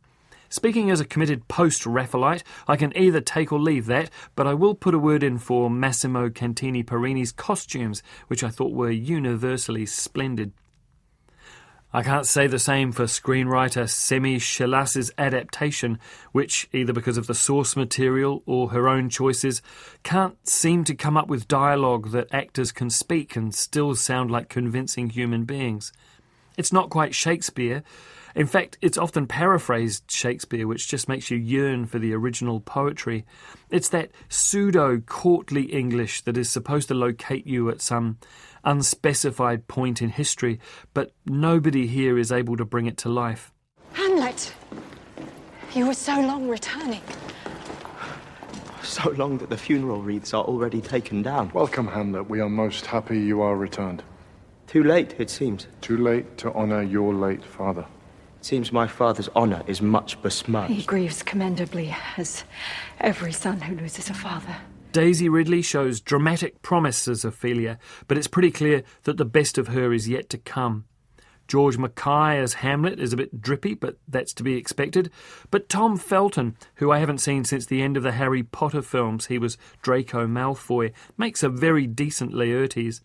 Speaking 0.49 0.89
as 0.89 0.99
a 0.99 1.05
committed 1.05 1.47
post 1.47 1.85
Raphaelite, 1.85 2.43
I 2.67 2.75
can 2.75 2.95
either 2.97 3.21
take 3.21 3.51
or 3.51 3.59
leave 3.59 3.85
that, 3.85 4.09
but 4.35 4.47
I 4.47 4.55
will 4.55 4.73
put 4.73 4.95
a 4.95 4.99
word 4.99 5.21
in 5.21 5.37
for 5.37 5.69
Massimo 5.69 6.29
Cantini 6.29 6.81
Parrini's 6.81 7.31
costumes, 7.31 8.01
which 8.27 8.43
I 8.43 8.49
thought 8.49 8.73
were 8.73 8.89
universally 8.89 9.85
splendid. 9.85 10.51
I 11.91 12.03
can't 12.03 12.27
say 12.27 12.45
the 12.45 12.59
same 12.59 12.91
for 12.91 13.05
screenwriter 13.05 13.89
Semi 13.89 14.37
Chellas's 14.37 15.11
adaptation, 15.17 15.97
which, 16.31 16.69
either 16.71 16.93
because 16.93 17.17
of 17.17 17.25
the 17.25 17.33
source 17.33 17.75
material 17.75 18.43
or 18.45 18.69
her 18.69 18.87
own 18.87 19.09
choices, 19.09 19.63
can't 20.03 20.35
seem 20.47 20.83
to 20.83 20.93
come 20.93 21.17
up 21.17 21.27
with 21.27 21.47
dialogue 21.47 22.11
that 22.11 22.31
actors 22.31 22.71
can 22.71 22.91
speak 22.91 23.35
and 23.35 23.55
still 23.55 23.95
sound 23.95 24.29
like 24.29 24.49
convincing 24.49 25.09
human 25.09 25.45
beings. 25.45 25.91
It's 26.57 26.73
not 26.73 26.91
quite 26.91 27.15
Shakespeare. 27.15 27.83
In 28.35 28.45
fact, 28.45 28.77
it's 28.81 28.97
often 28.97 29.27
paraphrased 29.27 30.09
Shakespeare, 30.09 30.67
which 30.67 30.87
just 30.87 31.09
makes 31.09 31.31
you 31.31 31.37
yearn 31.37 31.85
for 31.85 31.99
the 31.99 32.13
original 32.13 32.59
poetry. 32.59 33.25
It's 33.69 33.89
that 33.89 34.11
pseudo 34.29 34.99
courtly 34.99 35.63
English 35.63 36.21
that 36.21 36.37
is 36.37 36.49
supposed 36.49 36.87
to 36.89 36.93
locate 36.93 37.47
you 37.47 37.69
at 37.69 37.81
some 37.81 38.17
unspecified 38.63 39.67
point 39.67 40.01
in 40.01 40.09
history, 40.09 40.59
but 40.93 41.11
nobody 41.25 41.87
here 41.87 42.17
is 42.17 42.31
able 42.31 42.57
to 42.57 42.65
bring 42.65 42.85
it 42.85 42.97
to 42.97 43.09
life. 43.09 43.51
Hamlet! 43.93 44.53
You 45.73 45.87
were 45.87 45.93
so 45.93 46.19
long 46.19 46.47
returning. 46.47 47.01
So 48.83 49.11
long 49.11 49.37
that 49.37 49.49
the 49.49 49.57
funeral 49.57 50.01
wreaths 50.01 50.33
are 50.33 50.43
already 50.43 50.81
taken 50.81 51.21
down. 51.21 51.51
Welcome, 51.53 51.87
Hamlet. 51.87 52.29
We 52.29 52.39
are 52.39 52.49
most 52.49 52.85
happy 52.85 53.19
you 53.19 53.41
are 53.41 53.55
returned. 53.55 54.03
Too 54.67 54.83
late, 54.83 55.15
it 55.19 55.29
seems. 55.29 55.67
Too 55.81 55.97
late 55.97 56.37
to 56.39 56.53
honour 56.53 56.83
your 56.83 57.13
late 57.13 57.43
father. 57.43 57.85
It 58.39 58.45
seems 58.45 58.71
my 58.71 58.87
father's 58.87 59.27
honour 59.35 59.63
is 59.67 59.81
much 59.81 60.21
besmirched. 60.21 60.71
He 60.71 60.83
grieves 60.83 61.23
commendably, 61.23 61.93
as 62.15 62.45
every 63.01 63.33
son 63.33 63.59
who 63.59 63.75
loses 63.75 64.09
a 64.09 64.13
father. 64.13 64.55
Daisy 64.93 65.27
Ridley 65.27 65.61
shows 65.61 65.99
dramatic 65.99 66.61
promise 66.61 67.07
as 67.09 67.25
Ophelia, 67.25 67.77
but 68.07 68.17
it's 68.17 68.27
pretty 68.27 68.49
clear 68.49 68.83
that 69.03 69.17
the 69.17 69.25
best 69.25 69.57
of 69.57 69.67
her 69.67 69.91
is 69.91 70.07
yet 70.07 70.29
to 70.29 70.37
come. 70.37 70.85
George 71.49 71.77
Mackay 71.77 72.39
as 72.39 72.53
Hamlet 72.55 72.99
is 72.99 73.11
a 73.11 73.17
bit 73.17 73.41
drippy, 73.41 73.73
but 73.73 73.97
that's 74.07 74.33
to 74.35 74.43
be 74.43 74.55
expected. 74.55 75.11
But 75.51 75.67
Tom 75.67 75.97
Felton, 75.97 76.55
who 76.75 76.91
I 76.91 76.99
haven't 76.99 77.17
seen 77.17 77.43
since 77.43 77.65
the 77.65 77.81
end 77.81 77.97
of 77.97 78.03
the 78.03 78.13
Harry 78.13 78.43
Potter 78.43 78.81
films, 78.81 79.25
he 79.25 79.37
was 79.37 79.57
Draco 79.81 80.27
Malfoy, 80.27 80.93
makes 81.17 81.43
a 81.43 81.49
very 81.49 81.87
decent 81.87 82.33
Laertes. 82.33 83.01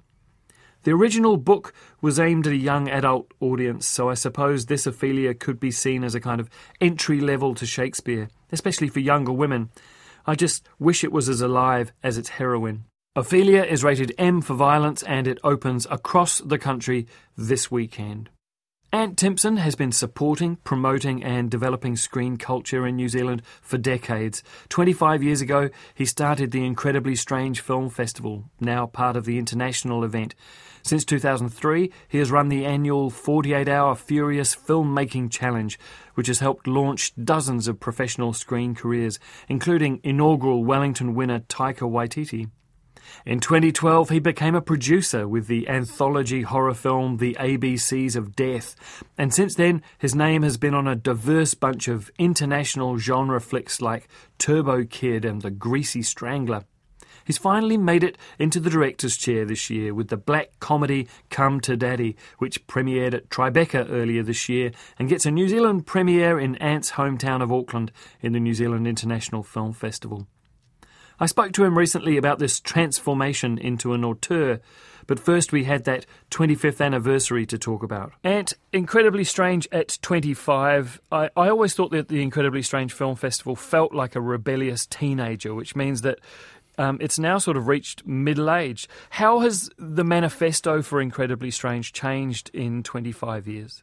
The 0.85 0.93
original 0.93 1.39
book 1.39 1.73
was 2.03 2.21
aimed 2.21 2.47
at 2.47 2.53
a 2.53 2.57
young 2.57 2.91
adult 2.91 3.33
audience, 3.41 3.87
so 3.87 4.11
I 4.11 4.15
suppose 4.15 4.67
this 4.67 4.87
Ophelia 4.87 5.33
could 5.33 5.59
be 5.59 5.71
seen 5.71 6.05
as 6.05 6.15
a 6.15 6.21
kind 6.21 6.43
of 6.43 6.51
entry 6.79 7.21
level 7.21 7.55
to 7.55 7.65
Shakespeare, 7.65 8.29
especially 8.53 8.89
for 8.89 9.01
younger 9.01 9.33
women. 9.33 9.71
I 10.27 10.35
just 10.35 10.69
wish 10.79 11.03
it 11.03 11.11
was 11.11 11.31
as 11.31 11.41
alive 11.41 11.93
as 12.03 12.19
its 12.19 12.29
heroine. 12.29 12.85
Ophelia 13.17 13.65
is 13.65 13.83
rated 13.83 14.13
M 14.19 14.43
for 14.43 14.53
violence 14.53 15.03
and 15.05 15.27
it 15.27 15.39
opens 15.43 15.87
across 15.91 16.39
the 16.41 16.59
country 16.59 17.07
this 17.35 17.71
weekend. 17.71 18.29
Ant 18.95 19.19
Timpson 19.19 19.57
has 19.57 19.75
been 19.75 19.91
supporting, 19.91 20.55
promoting, 20.63 21.25
and 21.25 21.51
developing 21.51 21.97
screen 21.97 22.37
culture 22.37 22.87
in 22.87 22.95
New 22.95 23.09
Zealand 23.09 23.43
for 23.61 23.77
decades. 23.77 24.43
25 24.69 25.21
years 25.21 25.41
ago, 25.41 25.71
he 25.95 26.05
started 26.05 26.53
the 26.53 26.65
Incredibly 26.65 27.17
Strange 27.17 27.61
Film 27.61 27.91
Festival, 27.91 28.45
now 28.61 28.87
part 28.87 29.17
of 29.17 29.25
the 29.25 29.37
international 29.37 30.05
event. 30.05 30.37
Since 30.85 31.07
2003, 31.07 31.91
he 32.09 32.19
has 32.19 32.31
run 32.31 32.51
the 32.51 32.67
annual 32.67 33.09
48 33.09 33.69
hour 33.69 33.95
Furious 33.95 34.55
Filmmaking 34.55 35.31
Challenge, 35.31 35.79
which 36.13 36.27
has 36.27 36.41
helped 36.41 36.67
launch 36.67 37.15
dozens 37.17 37.67
of 37.67 37.81
professional 37.81 38.35
screen 38.35 38.75
careers, 38.75 39.19
including 39.49 40.01
inaugural 40.03 40.63
Wellington 40.63 41.15
winner 41.15 41.41
Taika 41.41 41.91
Waititi. 41.91 42.51
In 43.25 43.41
2012, 43.41 44.11
he 44.11 44.19
became 44.19 44.55
a 44.55 44.61
producer 44.61 45.27
with 45.27 45.47
the 45.47 45.67
anthology 45.69 46.43
horror 46.43 46.75
film 46.75 47.17
The 47.17 47.35
ABCs 47.41 48.15
of 48.15 48.37
Death, 48.37 48.77
and 49.17 49.33
since 49.33 49.55
then, 49.55 49.83
his 49.99 50.15
name 50.15 50.43
has 50.43 50.59
been 50.59 50.75
on 50.75 50.87
a 50.87 50.95
diverse 50.95 51.55
bunch 51.55 51.89
of 51.89 52.11
international 52.19 52.99
genre 52.99 53.41
flicks 53.41 53.81
like 53.81 54.07
Turbo 54.37 54.85
Kid 54.85 55.25
and 55.25 55.41
The 55.41 55.51
Greasy 55.51 56.03
Strangler. 56.03 56.65
He's 57.25 57.39
finally 57.39 57.77
made 57.77 58.05
it 58.05 58.19
into 58.39 58.61
the 58.61 58.71
director's 58.71 59.17
chair 59.17 59.45
this 59.45 59.71
year 59.71 59.95
with 59.95 60.09
the 60.09 60.17
black 60.17 60.51
comedy 60.61 61.09
Come 61.31 61.61
to 61.63 61.77
Daddy, 61.77 62.17
which 62.39 62.67
premiered 62.67 63.15
at 63.15 63.29
Tribeca 63.31 63.87
earlier 63.91 64.23
this 64.23 64.49
year 64.49 64.73
and 64.99 65.09
gets 65.09 65.27
a 65.27 65.31
New 65.31 65.49
Zealand 65.49 65.87
premiere 65.87 66.39
in 66.39 66.57
Ant's 66.57 66.93
hometown 66.93 67.43
of 67.43 67.53
Auckland 67.53 67.93
in 68.21 68.33
the 68.33 68.41
New 68.41 68.55
Zealand 68.55 68.87
International 68.87 69.43
Film 69.43 69.73
Festival. 69.73 70.27
I 71.21 71.27
spoke 71.27 71.53
to 71.53 71.65
him 71.65 71.79
recently 71.79 72.17
about 72.17 72.41
this 72.41 72.59
transformation 72.59 73.57
into 73.57 73.93
an 73.93 74.05
auteur, 74.05 74.61
but 75.07 75.21
first 75.21 75.53
we 75.53 75.65
had 75.65 75.85
that 75.85 76.07
25th 76.31 76.85
anniversary 76.85 77.47
to 77.47 77.59
talk 77.59 77.85
about. 77.85 78.13
Ant, 78.25 78.55
Incredibly 78.73 79.23
Strange 79.23 79.69
at 79.71 79.99
25. 80.03 81.01
I, 81.13 81.31
I 81.37 81.49
always 81.49 81.75
thought 81.75 81.93
that 81.93 82.09
the 82.09 82.21
Incredibly 82.21 82.63
Strange 82.63 82.93
Film 82.93 83.15
Festival 83.15 83.55
felt 83.55 83.95
like 83.95 84.17
a 84.17 84.21
rebellious 84.21 84.87
teenager, 84.87 85.55
which 85.55 85.77
means 85.77 86.01
that 86.03 86.19
um, 86.79 86.99
it's 87.01 87.19
now 87.19 87.39
sort 87.39 87.57
of 87.57 87.69
reached 87.69 88.07
middle 88.07 88.51
age. 88.51 88.89
How 89.11 89.41
has 89.41 89.71
the 89.79 90.05
manifesto 90.05 90.83
for 90.83 91.01
Incredibly 91.01 91.51
Strange 91.51 91.93
changed 91.93 92.51
in 92.53 92.83
25 92.83 93.47
years? 93.47 93.83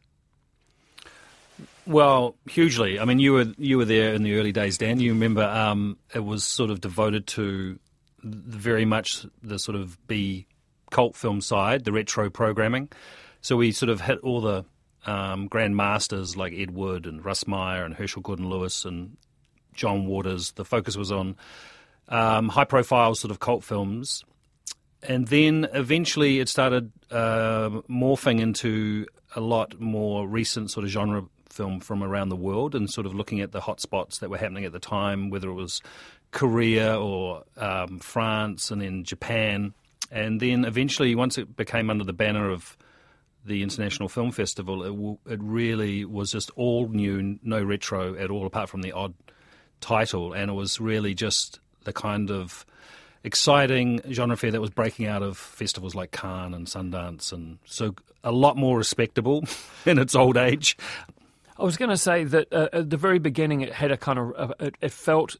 Well, 1.86 2.36
hugely. 2.48 3.00
I 3.00 3.04
mean, 3.04 3.18
you 3.18 3.32
were 3.32 3.46
you 3.58 3.76
were 3.76 3.84
there 3.84 4.14
in 4.14 4.22
the 4.22 4.38
early 4.38 4.52
days, 4.52 4.78
Dan. 4.78 5.00
You 5.00 5.12
remember 5.12 5.42
um, 5.42 5.98
it 6.14 6.24
was 6.24 6.44
sort 6.44 6.70
of 6.70 6.80
devoted 6.80 7.26
to 7.28 7.78
very 8.22 8.84
much 8.84 9.26
the 9.42 9.58
sort 9.58 9.76
of 9.76 9.98
B 10.06 10.46
cult 10.90 11.16
film 11.16 11.40
side, 11.40 11.84
the 11.84 11.92
retro 11.92 12.30
programming. 12.30 12.88
So 13.40 13.56
we 13.56 13.72
sort 13.72 13.90
of 13.90 14.00
hit 14.00 14.20
all 14.20 14.40
the 14.40 14.64
um, 15.06 15.48
grand 15.48 15.74
masters 15.74 16.36
like 16.36 16.52
Ed 16.52 16.70
Wood 16.70 17.06
and 17.06 17.24
Russ 17.24 17.48
Meyer 17.48 17.84
and 17.84 17.94
Herschell 17.94 18.22
Gordon 18.22 18.48
Lewis 18.48 18.84
and 18.84 19.16
John 19.74 20.06
Waters. 20.06 20.52
The 20.52 20.64
focus 20.64 20.96
was 20.96 21.10
on 21.10 21.36
um, 22.12 22.48
high 22.50 22.64
profile 22.64 23.14
sort 23.14 23.30
of 23.30 23.40
cult 23.40 23.64
films. 23.64 24.22
And 25.02 25.26
then 25.26 25.66
eventually 25.72 26.38
it 26.38 26.48
started 26.48 26.92
uh, 27.10 27.70
morphing 27.90 28.40
into 28.40 29.06
a 29.34 29.40
lot 29.40 29.80
more 29.80 30.28
recent 30.28 30.70
sort 30.70 30.84
of 30.84 30.90
genre 30.90 31.24
film 31.48 31.80
from 31.80 32.02
around 32.02 32.28
the 32.28 32.36
world 32.36 32.74
and 32.74 32.88
sort 32.88 33.06
of 33.06 33.14
looking 33.14 33.40
at 33.40 33.52
the 33.52 33.60
hotspots 33.60 34.20
that 34.20 34.30
were 34.30 34.36
happening 34.36 34.64
at 34.64 34.72
the 34.72 34.78
time, 34.78 35.30
whether 35.30 35.48
it 35.48 35.54
was 35.54 35.80
Korea 36.30 36.98
or 36.98 37.42
um, 37.56 37.98
France 37.98 38.70
and 38.70 38.80
then 38.80 39.04
Japan. 39.04 39.74
And 40.10 40.38
then 40.38 40.64
eventually, 40.64 41.14
once 41.14 41.38
it 41.38 41.56
became 41.56 41.88
under 41.88 42.04
the 42.04 42.12
banner 42.12 42.50
of 42.50 42.76
the 43.44 43.62
International 43.62 44.08
Film 44.08 44.30
Festival, 44.30 44.82
it, 44.82 44.90
w- 44.90 45.18
it 45.26 45.40
really 45.42 46.04
was 46.04 46.30
just 46.30 46.50
all 46.54 46.88
new, 46.88 47.38
no 47.42 47.62
retro 47.62 48.14
at 48.16 48.30
all, 48.30 48.46
apart 48.46 48.68
from 48.68 48.82
the 48.82 48.92
odd 48.92 49.14
title. 49.80 50.34
And 50.34 50.50
it 50.50 50.54
was 50.54 50.78
really 50.78 51.14
just 51.14 51.58
the 51.84 51.92
kind 51.92 52.30
of 52.30 52.64
exciting 53.24 54.00
genre 54.10 54.36
fair 54.36 54.50
that 54.50 54.60
was 54.60 54.70
breaking 54.70 55.06
out 55.06 55.22
of 55.22 55.36
festivals 55.36 55.94
like 55.94 56.10
Cannes 56.10 56.54
and 56.54 56.66
Sundance, 56.66 57.32
and 57.32 57.58
so 57.64 57.94
a 58.24 58.32
lot 58.32 58.56
more 58.56 58.78
respectable 58.78 59.44
in 59.86 59.98
its 59.98 60.14
old 60.14 60.36
age. 60.36 60.76
I 61.58 61.64
was 61.64 61.76
going 61.76 61.90
to 61.90 61.96
say 61.96 62.24
that 62.24 62.52
uh, 62.52 62.68
at 62.72 62.90
the 62.90 62.96
very 62.96 63.18
beginning, 63.18 63.60
it 63.60 63.72
had 63.72 63.92
a 63.92 63.96
kind 63.96 64.18
of 64.18 64.32
uh, 64.36 64.54
it, 64.58 64.74
it, 64.80 64.92
felt 64.92 65.36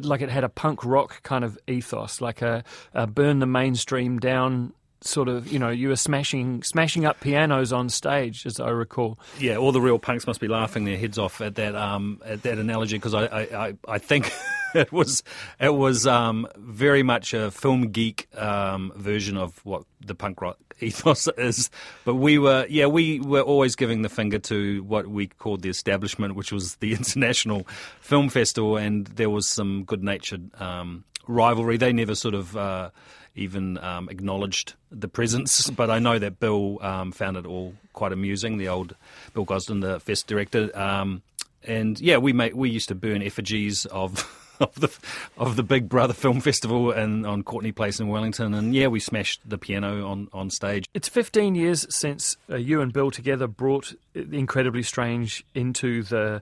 like 0.00 0.20
it 0.20 0.30
had 0.30 0.44
a 0.44 0.48
punk 0.48 0.84
rock 0.84 1.22
kind 1.22 1.44
of 1.44 1.58
ethos, 1.66 2.20
like 2.20 2.42
a, 2.42 2.64
a 2.94 3.06
burn 3.06 3.38
the 3.38 3.46
mainstream 3.46 4.18
down 4.18 4.72
sort 5.00 5.28
of 5.28 5.50
you 5.52 5.58
know 5.58 5.68
you 5.68 5.88
were 5.88 5.96
smashing 5.96 6.62
smashing 6.62 7.04
up 7.04 7.20
pianos 7.20 7.72
on 7.72 7.88
stage 7.88 8.46
as 8.46 8.60
I 8.60 8.70
recall. 8.70 9.18
Yeah, 9.38 9.56
all 9.56 9.72
the 9.72 9.80
real 9.80 9.98
punks 9.98 10.26
must 10.26 10.40
be 10.40 10.48
laughing 10.48 10.84
their 10.84 10.96
heads 10.96 11.18
off 11.18 11.40
at 11.40 11.56
that 11.56 11.74
um, 11.74 12.20
at 12.24 12.42
that 12.42 12.58
analogy 12.58 12.96
because 12.96 13.14
I, 13.14 13.24
I, 13.24 13.74
I 13.88 13.98
think 13.98 14.32
it 14.74 14.92
was 14.92 15.22
it 15.60 15.74
was 15.74 16.06
um, 16.06 16.46
very 16.56 17.02
much 17.02 17.34
a 17.34 17.50
film 17.50 17.90
geek 17.90 18.28
um, 18.36 18.92
version 18.96 19.36
of 19.36 19.64
what 19.64 19.84
the 20.04 20.14
punk 20.14 20.40
rock 20.40 20.58
ethos 20.80 21.28
is. 21.38 21.70
But 22.04 22.16
we 22.16 22.38
were 22.38 22.66
yeah 22.68 22.86
we 22.86 23.20
were 23.20 23.42
always 23.42 23.76
giving 23.76 24.02
the 24.02 24.08
finger 24.08 24.38
to 24.40 24.82
what 24.84 25.06
we 25.06 25.26
called 25.26 25.62
the 25.62 25.68
establishment, 25.68 26.34
which 26.34 26.52
was 26.52 26.76
the 26.76 26.92
International 26.92 27.66
Film 28.00 28.28
Festival, 28.28 28.76
and 28.76 29.06
there 29.08 29.30
was 29.30 29.46
some 29.46 29.84
good 29.84 30.02
natured 30.02 30.50
um, 30.60 31.04
rivalry. 31.26 31.76
They 31.76 31.92
never 31.92 32.14
sort 32.14 32.34
of. 32.34 32.56
Uh, 32.56 32.90
even 33.36 33.78
um, 33.78 34.08
acknowledged 34.08 34.74
the 34.90 35.08
presence. 35.08 35.70
But 35.70 35.90
I 35.90 35.98
know 35.98 36.18
that 36.18 36.40
Bill 36.40 36.78
um, 36.80 37.12
found 37.12 37.36
it 37.36 37.46
all 37.46 37.74
quite 37.92 38.12
amusing. 38.12 38.58
The 38.58 38.68
old 38.68 38.96
Bill 39.34 39.44
Gosden, 39.44 39.80
the 39.80 40.00
fest 40.00 40.26
director, 40.26 40.76
um, 40.76 41.22
and 41.62 42.00
yeah, 42.00 42.16
we 42.16 42.32
made, 42.32 42.54
we 42.54 42.70
used 42.70 42.88
to 42.88 42.94
burn 42.94 43.22
effigies 43.22 43.86
of. 43.86 44.32
Of 44.58 44.74
the 44.80 44.88
of 45.36 45.56
the 45.56 45.62
Big 45.62 45.86
Brother 45.86 46.14
Film 46.14 46.40
Festival 46.40 46.90
and 46.90 47.26
on 47.26 47.42
Courtney 47.42 47.72
Place 47.72 48.00
in 48.00 48.08
Wellington, 48.08 48.54
and 48.54 48.74
yeah, 48.74 48.86
we 48.86 49.00
smashed 49.00 49.42
the 49.44 49.58
piano 49.58 50.08
on, 50.08 50.28
on 50.32 50.48
stage. 50.48 50.86
It's 50.94 51.10
15 51.10 51.54
years 51.54 51.86
since 51.94 52.38
uh, 52.50 52.56
you 52.56 52.80
and 52.80 52.90
Bill 52.90 53.10
together 53.10 53.48
brought 53.48 53.92
Incredibly 54.14 54.82
Strange 54.82 55.44
into 55.54 56.02
the 56.04 56.40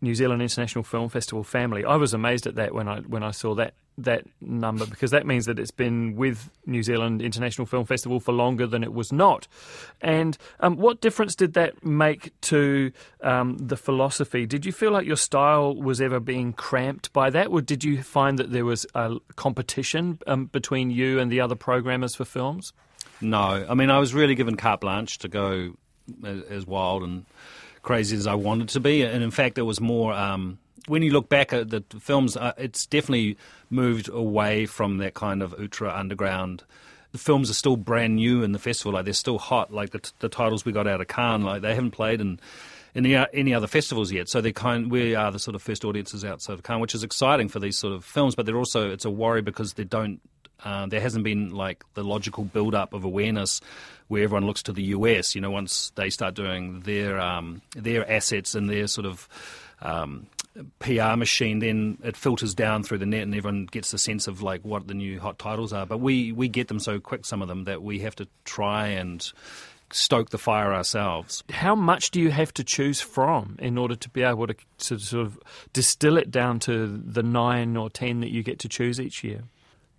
New 0.00 0.16
Zealand 0.16 0.42
International 0.42 0.82
Film 0.82 1.08
Festival 1.08 1.44
family. 1.44 1.84
I 1.84 1.94
was 1.94 2.12
amazed 2.12 2.48
at 2.48 2.56
that 2.56 2.74
when 2.74 2.88
I 2.88 2.98
when 3.02 3.22
I 3.22 3.30
saw 3.30 3.54
that 3.54 3.74
that 3.98 4.24
number 4.40 4.86
because 4.86 5.10
that 5.10 5.26
means 5.26 5.46
that 5.46 5.58
it's 5.58 5.70
been 5.70 6.16
with 6.16 6.50
New 6.66 6.82
Zealand 6.82 7.20
International 7.22 7.66
Film 7.66 7.84
Festival 7.84 8.20
for 8.20 8.32
longer 8.32 8.66
than 8.66 8.82
it 8.82 8.92
was 8.92 9.12
not. 9.12 9.46
And 10.00 10.36
um, 10.60 10.76
what 10.76 11.00
difference 11.00 11.34
did 11.34 11.54
that 11.54 11.84
make 11.84 12.32
to 12.42 12.92
um, 13.22 13.58
the 13.58 13.76
philosophy? 13.76 14.46
Did 14.46 14.64
you 14.64 14.72
feel 14.72 14.92
like 14.92 15.06
your 15.06 15.16
style 15.16 15.74
was 15.74 16.00
ever 16.00 16.20
being 16.20 16.52
cramped 16.52 17.12
by 17.12 17.30
that, 17.30 17.48
or 17.48 17.60
did 17.60 17.84
you 17.84 18.02
find 18.02 18.38
that 18.38 18.50
there 18.50 18.64
was 18.64 18.86
a 18.94 19.16
competition 19.36 20.18
um, 20.26 20.46
between 20.46 20.90
you 20.90 21.18
and 21.18 21.30
the 21.30 21.40
other 21.40 21.54
programmers 21.54 22.14
for 22.14 22.24
films? 22.24 22.72
No, 23.20 23.64
I 23.68 23.74
mean 23.74 23.90
I 23.90 23.98
was 23.98 24.14
really 24.14 24.34
given 24.34 24.56
carte 24.56 24.80
blanche 24.80 25.18
to 25.18 25.28
go 25.28 25.76
as, 26.24 26.66
wild 26.66 27.02
and 27.02 27.24
crazy 27.82 28.16
as 28.16 28.26
I 28.26 28.34
wanted 28.34 28.70
to 28.70 28.80
be, 28.80 29.02
and 29.02 29.22
in 29.22 29.30
fact, 29.30 29.58
it 29.58 29.62
was 29.62 29.80
more 29.80 30.12
um, 30.12 30.58
when 30.86 31.02
you 31.02 31.10
look 31.10 31.28
back 31.28 31.52
at 31.52 31.70
the 31.70 31.82
films, 32.00 32.36
uh, 32.36 32.52
it's 32.56 32.86
definitely 32.86 33.36
moved 33.70 34.08
away 34.08 34.66
from 34.66 34.98
that 34.98 35.14
kind 35.14 35.42
of 35.42 35.54
ultra 35.58 35.92
underground. 35.92 36.64
The 37.12 37.18
films 37.18 37.50
are 37.50 37.54
still 37.54 37.76
brand 37.76 38.16
new 38.16 38.42
in 38.42 38.52
the 38.52 38.58
festival, 38.58 38.92
like 38.92 39.04
they're 39.04 39.14
still 39.14 39.38
hot. 39.38 39.72
Like 39.72 39.90
the, 39.90 39.98
t- 39.98 40.12
the 40.20 40.28
titles 40.28 40.64
we 40.64 40.72
got 40.72 40.86
out 40.86 41.00
of 41.00 41.08
Cannes, 41.08 41.44
like 41.44 41.62
they 41.62 41.74
haven't 41.74 41.90
played 41.90 42.20
in 42.20 42.40
any 42.94 43.14
any 43.14 43.54
other 43.54 43.66
festivals 43.66 44.10
yet. 44.10 44.28
So 44.28 44.40
they 44.40 44.52
kind 44.52 44.90
we 44.90 45.14
are 45.14 45.30
the 45.30 45.38
sort 45.38 45.54
of 45.54 45.62
first 45.62 45.84
audiences 45.84 46.24
outside 46.24 46.54
of 46.54 46.62
Cannes, 46.62 46.80
which 46.80 46.94
is 46.94 47.04
exciting 47.04 47.48
for 47.48 47.60
these 47.60 47.78
sort 47.78 47.94
of 47.94 48.04
films. 48.04 48.34
But 48.34 48.46
they're 48.46 48.56
also 48.56 48.90
it's 48.90 49.04
a 49.04 49.10
worry 49.10 49.42
because 49.42 49.74
they 49.74 49.84
don't. 49.84 50.20
Uh, 50.64 50.86
there 50.86 51.00
hasn't 51.00 51.24
been 51.24 51.50
like 51.50 51.84
the 51.94 52.04
logical 52.04 52.44
build 52.44 52.72
up 52.72 52.92
of 52.94 53.02
awareness 53.04 53.60
where 54.06 54.22
everyone 54.22 54.46
looks 54.46 54.62
to 54.62 54.72
the 54.72 54.82
US. 54.84 55.34
You 55.34 55.40
know, 55.40 55.50
once 55.50 55.90
they 55.96 56.08
start 56.08 56.34
doing 56.34 56.80
their 56.80 57.20
um, 57.20 57.62
their 57.74 58.08
assets 58.10 58.54
and 58.54 58.70
their 58.70 58.86
sort 58.86 59.06
of 59.06 59.28
um, 59.80 60.26
PR 60.78 61.16
machine, 61.16 61.60
then 61.60 61.98
it 62.02 62.16
filters 62.16 62.54
down 62.54 62.82
through 62.82 62.98
the 62.98 63.06
net, 63.06 63.22
and 63.22 63.34
everyone 63.34 63.66
gets 63.66 63.92
a 63.94 63.98
sense 63.98 64.26
of 64.26 64.42
like 64.42 64.64
what 64.64 64.86
the 64.86 64.94
new 64.94 65.18
hot 65.18 65.38
titles 65.38 65.72
are. 65.72 65.86
But 65.86 65.98
we 65.98 66.32
we 66.32 66.48
get 66.48 66.68
them 66.68 66.78
so 66.78 67.00
quick, 67.00 67.24
some 67.24 67.40
of 67.42 67.48
them, 67.48 67.64
that 67.64 67.82
we 67.82 68.00
have 68.00 68.14
to 68.16 68.28
try 68.44 68.88
and 68.88 69.32
stoke 69.90 70.30
the 70.30 70.38
fire 70.38 70.74
ourselves. 70.74 71.42
How 71.50 71.74
much 71.74 72.10
do 72.10 72.20
you 72.20 72.30
have 72.30 72.52
to 72.54 72.64
choose 72.64 73.00
from 73.00 73.56
in 73.60 73.78
order 73.78 73.94
to 73.94 74.08
be 74.08 74.22
able 74.22 74.46
to, 74.46 74.54
to 74.78 74.98
sort 74.98 75.26
of 75.26 75.38
distill 75.72 76.16
it 76.16 76.30
down 76.30 76.58
to 76.60 76.86
the 76.86 77.22
nine 77.22 77.76
or 77.76 77.88
ten 77.88 78.20
that 78.20 78.30
you 78.30 78.42
get 78.42 78.58
to 78.60 78.68
choose 78.68 79.00
each 79.00 79.24
year? 79.24 79.44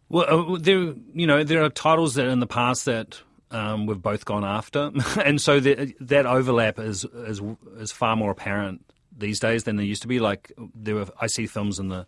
Well, 0.10 0.54
uh, 0.54 0.58
there 0.60 0.94
you 1.14 1.26
know 1.26 1.44
there 1.44 1.64
are 1.64 1.70
titles 1.70 2.14
that 2.16 2.28
in 2.28 2.40
the 2.40 2.48
past 2.48 2.86
that 2.86 3.20
um, 3.50 3.88
we've 3.88 4.02
both 4.02 4.26
gone 4.26 4.46
after, 4.46 4.92
and 5.26 5.42
so 5.42 5.60
the, 5.60 5.96
that 6.00 6.28
overlap 6.28 6.78
is, 6.78 7.06
is 7.06 7.42
is 7.78 7.92
far 7.92 8.16
more 8.16 8.30
apparent 8.30 8.86
these 9.18 9.40
days 9.40 9.64
than 9.64 9.76
there 9.76 9.86
used 9.86 10.02
to 10.04 10.08
be. 10.08 10.20
Like 10.20 10.52
there 10.76 10.96
were, 10.96 11.08
I 11.20 11.28
see 11.28 11.48
films 11.48 11.80
in 11.80 11.90
the 11.90 12.06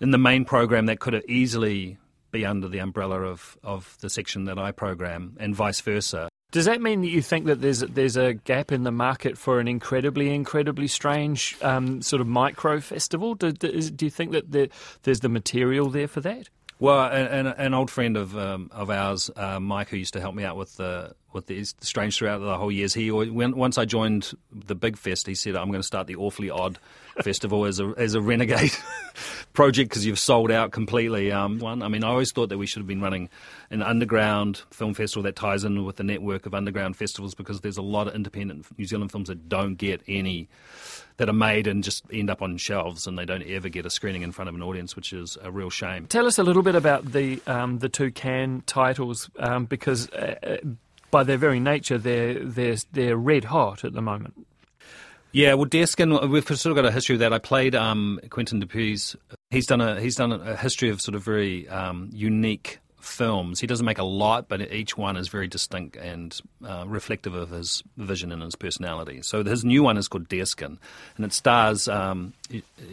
in 0.00 0.10
the 0.10 0.18
main 0.18 0.44
program 0.44 0.86
that 0.86 1.00
could 1.00 1.14
have 1.14 1.24
easily 1.28 1.98
be 2.30 2.44
under 2.44 2.68
the 2.68 2.78
umbrella 2.78 3.22
of, 3.22 3.56
of 3.62 3.96
the 4.00 4.10
section 4.10 4.44
that 4.44 4.58
I 4.58 4.70
program, 4.70 5.36
and 5.40 5.54
vice 5.54 5.80
versa. 5.80 6.28
Does 6.50 6.64
that 6.64 6.80
mean 6.80 7.02
that 7.02 7.08
you 7.08 7.20
think 7.20 7.46
that 7.46 7.60
there's 7.60 7.80
there's 7.80 8.16
a 8.16 8.32
gap 8.32 8.72
in 8.72 8.84
the 8.84 8.92
market 8.92 9.36
for 9.36 9.60
an 9.60 9.68
incredibly 9.68 10.34
incredibly 10.34 10.88
strange 10.88 11.56
um, 11.62 12.00
sort 12.00 12.20
of 12.20 12.26
micro 12.26 12.80
festival? 12.80 13.34
Do, 13.34 13.52
do, 13.52 13.80
do 13.82 14.06
you 14.06 14.10
think 14.10 14.32
that 14.32 14.50
there, 14.50 14.68
there's 15.02 15.20
the 15.20 15.28
material 15.28 15.90
there 15.90 16.08
for 16.08 16.22
that? 16.22 16.48
Well, 16.80 17.10
an, 17.10 17.48
an 17.48 17.74
old 17.74 17.90
friend 17.90 18.16
of 18.16 18.36
um, 18.38 18.70
of 18.72 18.88
ours, 18.88 19.30
uh, 19.34 19.58
Mike, 19.58 19.88
who 19.88 19.96
used 19.96 20.12
to 20.12 20.20
help 20.20 20.34
me 20.34 20.44
out 20.44 20.56
with 20.56 20.76
the 20.76 21.14
with 21.32 21.46
the 21.46 21.64
Strange 21.64 22.16
throughout 22.16 22.38
the 22.38 22.56
whole 22.56 22.70
years. 22.70 22.94
He 22.94 23.10
when, 23.10 23.56
once 23.56 23.78
I 23.78 23.84
joined 23.84 24.32
the 24.52 24.76
big 24.76 24.96
fest, 24.96 25.26
he 25.26 25.34
said, 25.34 25.56
"I'm 25.56 25.68
going 25.68 25.80
to 25.80 25.86
start 25.86 26.06
the 26.06 26.14
Awfully 26.14 26.50
Odd 26.50 26.78
Festival 27.22 27.64
as 27.64 27.80
a 27.80 27.92
as 27.96 28.14
a 28.14 28.20
renegade 28.20 28.70
project 29.54 29.90
because 29.90 30.06
you've 30.06 30.20
sold 30.20 30.52
out 30.52 30.70
completely." 30.70 31.32
Um, 31.32 31.58
one, 31.58 31.82
I 31.82 31.88
mean, 31.88 32.04
I 32.04 32.08
always 32.08 32.30
thought 32.30 32.48
that 32.50 32.58
we 32.58 32.66
should 32.66 32.80
have 32.80 32.86
been 32.86 33.00
running 33.00 33.28
an 33.70 33.82
underground 33.82 34.62
film 34.70 34.94
festival 34.94 35.24
that 35.24 35.34
ties 35.34 35.64
in 35.64 35.84
with 35.84 35.96
the 35.96 36.04
network 36.04 36.46
of 36.46 36.54
underground 36.54 36.96
festivals 36.96 37.34
because 37.34 37.60
there's 37.60 37.76
a 37.76 37.82
lot 37.82 38.06
of 38.06 38.14
independent 38.14 38.66
New 38.78 38.86
Zealand 38.86 39.10
films 39.10 39.26
that 39.26 39.48
don't 39.48 39.74
get 39.74 40.00
any 40.06 40.48
that 41.18 41.28
are 41.28 41.34
made 41.34 41.66
and 41.66 41.84
just 41.84 42.04
end 42.12 42.30
up 42.30 42.40
on 42.42 42.56
shelves 42.56 43.06
and 43.06 43.18
they 43.18 43.24
don't 43.24 43.42
ever 43.42 43.68
get 43.68 43.84
a 43.84 43.90
screening 43.90 44.22
in 44.22 44.32
front 44.32 44.48
of 44.48 44.54
an 44.54 44.62
audience, 44.62 44.96
which 44.96 45.12
is 45.12 45.36
a 45.42 45.50
real 45.50 45.70
shame. 45.70 46.06
Tell 46.06 46.26
us 46.26 46.38
a 46.38 46.42
little 46.42 46.62
bit 46.62 46.74
about 46.74 47.12
the 47.12 47.40
um, 47.46 47.78
the 47.80 47.88
two 47.88 48.10
Cannes 48.10 48.62
titles 48.66 49.28
um, 49.38 49.66
because 49.66 50.08
uh, 50.10 50.34
uh, 50.42 50.56
by 51.10 51.24
their 51.24 51.36
very 51.36 51.60
nature 51.60 51.98
they're 51.98 52.42
they're 52.42 52.76
they're 52.92 53.16
red 53.16 53.44
hot 53.44 53.84
at 53.84 53.92
the 53.92 54.02
moment. 54.02 54.34
Yeah, 55.30 55.54
well, 55.54 55.66
Deerskin, 55.66 56.30
we've 56.30 56.46
sort 56.46 56.66
of 56.66 56.76
got 56.76 56.86
a 56.86 56.90
history 56.90 57.16
of 57.16 57.18
that. 57.18 57.34
I 57.34 57.38
played 57.38 57.74
um, 57.74 58.18
Quentin 58.30 58.62
Dupieux's. 58.62 59.14
He's 59.50 59.66
done 59.66 59.80
a 59.80 60.00
he's 60.00 60.16
done 60.16 60.32
a 60.32 60.56
history 60.56 60.88
of 60.88 61.00
sort 61.02 61.14
of 61.14 61.22
very 61.22 61.68
um, 61.68 62.08
unique 62.12 62.78
films. 63.08 63.60
He 63.60 63.66
doesn't 63.66 63.84
make 63.84 63.98
a 63.98 64.04
lot, 64.04 64.48
but 64.48 64.72
each 64.72 64.96
one 64.96 65.16
is 65.16 65.28
very 65.28 65.48
distinct 65.48 65.96
and 65.96 66.38
uh, 66.66 66.84
reflective 66.86 67.34
of 67.34 67.50
his 67.50 67.82
vision 67.96 68.32
and 68.32 68.42
his 68.42 68.54
personality. 68.54 69.22
So 69.22 69.42
his 69.42 69.64
new 69.64 69.82
one 69.82 69.96
is 69.96 70.08
called 70.08 70.28
Deerskin, 70.28 70.78
and 71.16 71.24
it 71.24 71.32
stars 71.32 71.88
um, 71.88 72.32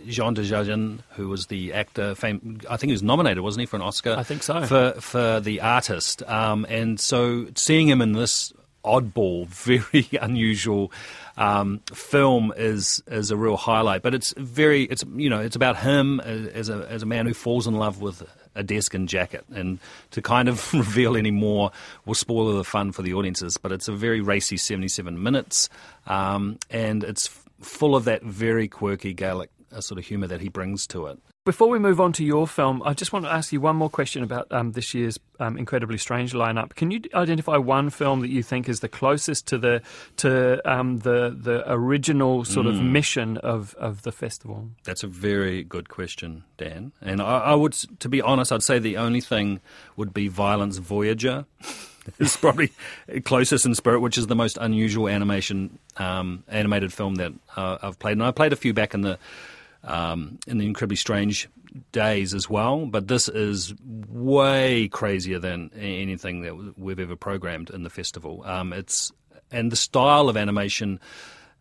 Jean 0.07 0.35
Dujardin, 0.35 0.99
who 1.11 1.29
was 1.29 1.47
the 1.47 1.73
actor. 1.73 2.15
Fame, 2.15 2.61
I 2.69 2.77
think 2.77 2.89
he 2.89 2.93
was 2.93 3.03
nominated, 3.03 3.43
wasn't 3.43 3.61
he, 3.61 3.65
for 3.65 3.75
an 3.75 3.81
Oscar? 3.81 4.15
I 4.17 4.23
think 4.23 4.43
so. 4.43 4.65
For 4.65 4.93
for 4.99 5.39
the 5.39 5.61
artist, 5.61 6.23
um, 6.23 6.65
and 6.69 6.99
so 6.99 7.47
seeing 7.55 7.87
him 7.87 8.01
in 8.01 8.13
this 8.13 8.53
oddball, 8.85 9.47
very 9.49 10.07
unusual 10.21 10.91
um, 11.37 11.79
film 11.93 12.53
is 12.55 13.03
is 13.07 13.31
a 13.31 13.37
real 13.37 13.57
highlight. 13.57 14.01
But 14.01 14.13
it's 14.13 14.33
very, 14.37 14.83
it's 14.83 15.03
you 15.15 15.29
know, 15.29 15.39
it's 15.39 15.55
about 15.55 15.77
him 15.77 16.19
as 16.19 16.69
a 16.69 16.87
as 16.89 17.03
a 17.03 17.05
man 17.05 17.25
who 17.25 17.33
falls 17.33 17.67
in 17.67 17.75
love 17.75 18.01
with 18.01 18.23
a 18.55 18.63
deerskin 18.63 19.07
jacket. 19.07 19.45
And 19.53 19.79
to 20.11 20.21
kind 20.21 20.49
of 20.49 20.73
reveal 20.73 21.15
any 21.15 21.31
more 21.31 21.71
will 22.05 22.15
spoil 22.15 22.55
the 22.55 22.63
fun 22.63 22.91
for 22.91 23.01
the 23.01 23.13
audiences. 23.13 23.57
But 23.57 23.71
it's 23.71 23.87
a 23.87 23.93
very 23.93 24.21
racy 24.21 24.57
77 24.57 25.21
minutes, 25.21 25.69
um, 26.07 26.57
and 26.69 27.03
it's 27.03 27.27
full 27.61 27.95
of 27.95 28.05
that 28.05 28.23
very 28.23 28.67
quirky 28.67 29.13
Gaelic 29.13 29.49
uh, 29.71 29.81
sort 29.81 29.97
of 29.97 30.05
humour 30.05 30.27
that 30.27 30.41
he 30.41 30.49
brings 30.49 30.87
to 30.87 31.07
it. 31.07 31.19
Before 31.45 31.69
we 31.69 31.77
move 31.77 32.01
on 32.01 32.11
to 32.13 32.25
your 32.25 32.47
film, 32.47 32.81
I 32.83 32.95
just 32.95 33.13
want 33.13 33.25
to 33.25 33.31
ask 33.31 33.53
you 33.53 33.61
one 33.61 33.75
more 33.75 33.87
question 33.89 34.23
about 34.23 34.51
um, 34.51 34.71
this 34.71 34.95
year's 34.95 35.19
um, 35.39 35.59
incredibly 35.59 35.99
strange 35.99 36.33
lineup. 36.33 36.73
Can 36.73 36.89
you 36.89 37.01
identify 37.13 37.55
one 37.55 37.91
film 37.91 38.21
that 38.21 38.29
you 38.31 38.41
think 38.41 38.67
is 38.67 38.79
the 38.79 38.89
closest 38.89 39.45
to 39.49 39.59
the 39.59 39.83
to 40.17 40.59
um, 40.67 40.97
the 40.99 41.37
the 41.39 41.63
original 41.71 42.45
sort 42.45 42.65
of 42.65 42.73
Mm. 42.73 42.89
mission 42.91 43.37
of, 43.37 43.75
of 43.75 44.01
the 44.01 44.11
festival? 44.11 44.71
That's 44.85 45.03
a 45.03 45.07
very 45.07 45.63
good 45.63 45.87
question, 45.87 46.45
Dan. 46.57 46.93
And 46.99 47.21
I, 47.21 47.37
I 47.37 47.53
would, 47.53 47.73
to 47.99 48.09
be 48.09 48.23
honest, 48.23 48.51
I'd 48.51 48.63
say 48.63 48.79
the 48.79 48.97
only 48.97 49.21
thing 49.21 49.59
would 49.97 50.15
be 50.15 50.27
Violence 50.27 50.77
Voyager. 50.79 51.45
it's 52.19 52.37
probably 52.37 52.71
closest 53.23 53.67
in 53.67 53.75
spirit, 53.75 53.99
which 53.99 54.17
is 54.17 54.25
the 54.25 54.35
most 54.35 54.57
unusual 54.59 55.07
animation 55.07 55.77
um, 55.97 56.43
animated 56.47 56.91
film 56.91 57.15
that 57.15 57.33
uh, 57.55 57.77
I've 57.83 57.99
played. 57.99 58.13
And 58.13 58.23
I 58.23 58.31
played 58.31 58.51
a 58.51 58.55
few 58.55 58.73
back 58.73 58.95
in 58.95 59.01
the 59.01 59.19
um, 59.85 60.39
in 60.47 60.57
the 60.57 60.65
incredibly 60.65 60.97
strange 60.97 61.47
days 61.91 62.33
as 62.33 62.49
well. 62.49 62.85
But 62.85 63.07
this 63.07 63.27
is 63.29 63.73
way 64.09 64.87
crazier 64.87 65.39
than 65.39 65.71
anything 65.75 66.41
that 66.41 66.77
we've 66.77 66.99
ever 66.99 67.15
programmed 67.15 67.69
in 67.69 67.83
the 67.83 67.89
festival. 67.89 68.43
Um, 68.45 68.73
it's 68.73 69.11
and 69.51 69.71
the 69.71 69.77
style 69.77 70.29
of 70.29 70.37
animation. 70.37 70.99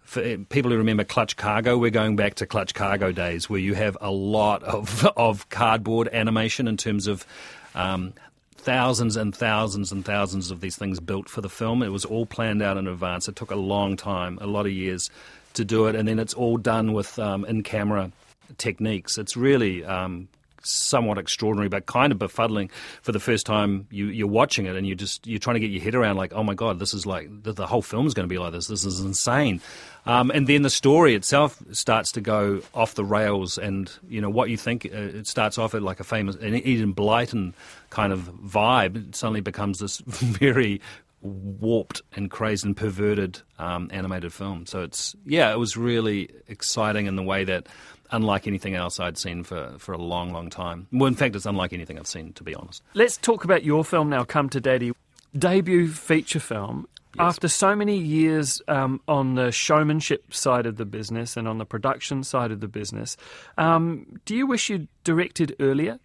For 0.02 0.22
eh, 0.22 0.36
people 0.50 0.70
who 0.70 0.76
remember 0.76 1.04
Clutch 1.04 1.36
Cargo, 1.36 1.78
we're 1.78 1.90
going 1.90 2.16
back 2.16 2.34
to 2.36 2.46
Clutch 2.46 2.74
Cargo 2.74 3.10
days 3.10 3.48
where 3.48 3.60
you 3.60 3.74
have 3.74 3.96
a 4.00 4.10
lot 4.10 4.62
of 4.62 5.06
of 5.16 5.48
cardboard 5.48 6.08
animation 6.12 6.68
in 6.68 6.76
terms 6.76 7.06
of. 7.06 7.26
Um, 7.74 8.14
thousands 8.56 9.14
and 9.16 9.36
thousands 9.36 9.92
and 9.92 10.06
thousands 10.06 10.50
of 10.50 10.62
these 10.62 10.74
things 10.74 10.98
built 10.98 11.28
for 11.28 11.42
the 11.42 11.50
film. 11.50 11.82
It 11.82 11.90
was 11.90 12.06
all 12.06 12.24
planned 12.24 12.62
out 12.62 12.78
in 12.78 12.86
advance. 12.86 13.28
It 13.28 13.36
took 13.36 13.50
a 13.50 13.56
long 13.56 13.94
time, 13.94 14.38
a 14.40 14.46
lot 14.46 14.64
of 14.64 14.72
years 14.72 15.10
to 15.54 15.64
do 15.64 15.86
it, 15.86 15.96
and 15.96 16.06
then 16.06 16.18
it's 16.18 16.34
all 16.34 16.56
done 16.56 16.92
with 16.92 17.18
um, 17.18 17.44
in 17.44 17.62
camera 17.62 18.12
techniques. 18.58 19.18
It's 19.18 19.36
really 19.36 19.84
um, 19.84 20.28
somewhat 20.66 21.18
extraordinary, 21.18 21.68
but 21.68 21.86
kind 21.86 22.12
of 22.12 22.18
befuddling 22.18 22.70
for 23.02 23.12
the 23.12 23.20
first 23.20 23.46
time 23.46 23.86
you, 23.90 24.06
you're 24.06 24.26
watching 24.26 24.66
it, 24.66 24.76
and 24.76 24.86
you 24.86 24.94
just 24.94 25.26
you're 25.26 25.38
trying 25.38 25.54
to 25.54 25.60
get 25.60 25.70
your 25.70 25.82
head 25.82 25.94
around 25.94 26.16
like, 26.16 26.32
oh 26.32 26.42
my 26.42 26.54
god, 26.54 26.78
this 26.78 26.94
is 26.94 27.06
like 27.06 27.28
the, 27.42 27.52
the 27.52 27.66
whole 27.66 27.80
is 27.80 28.14
going 28.14 28.14
to 28.14 28.26
be 28.26 28.38
like 28.38 28.52
this. 28.52 28.66
This 28.66 28.84
is 28.84 29.00
insane. 29.00 29.60
Um, 30.06 30.30
and 30.30 30.46
then 30.46 30.62
the 30.62 30.70
story 30.70 31.14
itself 31.14 31.62
starts 31.72 32.12
to 32.12 32.20
go 32.20 32.60
off 32.74 32.94
the 32.94 33.04
rails, 33.04 33.58
and 33.58 33.90
you 34.08 34.20
know 34.20 34.30
what 34.30 34.50
you 34.50 34.56
think. 34.56 34.86
Uh, 34.86 34.98
it 34.98 35.26
starts 35.26 35.58
off 35.58 35.74
at 35.74 35.82
like 35.82 36.00
a 36.00 36.04
famous 36.04 36.36
an 36.36 36.54
Enid 36.54 36.94
Blyton 36.94 37.54
kind 37.90 38.12
of 38.12 38.20
vibe. 38.42 39.08
It 39.08 39.14
suddenly 39.14 39.40
becomes 39.40 39.78
this 39.78 39.98
very 40.06 40.80
warped 41.24 42.02
and 42.14 42.30
crazed 42.30 42.64
and 42.64 42.76
perverted 42.76 43.40
um, 43.58 43.90
animated 43.92 44.32
film. 44.32 44.66
So 44.66 44.82
it's 44.82 45.16
yeah, 45.24 45.52
it 45.52 45.58
was 45.58 45.76
really 45.76 46.30
exciting 46.48 47.06
in 47.06 47.16
the 47.16 47.22
way 47.22 47.44
that 47.44 47.66
unlike 48.10 48.46
anything 48.46 48.74
else 48.74 49.00
I'd 49.00 49.18
seen 49.18 49.42
for, 49.42 49.74
for 49.78 49.92
a 49.92 49.98
long, 49.98 50.32
long 50.32 50.50
time. 50.50 50.86
Well, 50.92 51.08
in 51.08 51.14
fact, 51.14 51.34
it's 51.34 51.46
unlike 51.46 51.72
anything 51.72 51.98
I've 51.98 52.06
seen, 52.06 52.32
to 52.34 52.44
be 52.44 52.54
honest. 52.54 52.82
Let's 52.94 53.16
talk 53.16 53.44
about 53.44 53.64
your 53.64 53.84
film 53.84 54.08
now, 54.10 54.24
Come 54.24 54.48
to 54.50 54.60
Daddy. 54.60 54.92
Debut 55.36 55.88
feature 55.88 56.38
film. 56.38 56.86
After 57.18 57.46
so 57.46 57.76
many 57.76 57.96
years 57.96 58.60
um, 58.66 59.00
on 59.06 59.36
the 59.36 59.52
showmanship 59.52 60.34
side 60.34 60.66
of 60.66 60.76
the 60.76 60.84
business 60.84 61.36
and 61.36 61.46
on 61.46 61.58
the 61.58 61.64
production 61.64 62.24
side 62.24 62.50
of 62.50 62.60
the 62.60 62.66
business, 62.68 63.16
um, 63.56 64.20
do 64.24 64.34
you 64.34 64.46
wish 64.46 64.68
you'd 64.68 64.88
directed 65.04 65.54
earlier? 65.60 66.00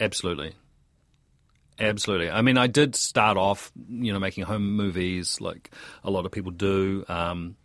Absolutely. 0.00 0.54
Absolutely. 1.80 2.30
I 2.30 2.42
mean, 2.42 2.58
I 2.58 2.66
did 2.66 2.96
start 2.96 3.36
off, 3.36 3.70
you 3.88 4.12
know, 4.12 4.18
making 4.18 4.44
home 4.44 4.76
movies 4.76 5.40
like 5.40 5.70
a 6.02 6.10
lot 6.10 6.26
of 6.26 6.32
people 6.32 6.50
do, 6.50 7.04
um, 7.08 7.56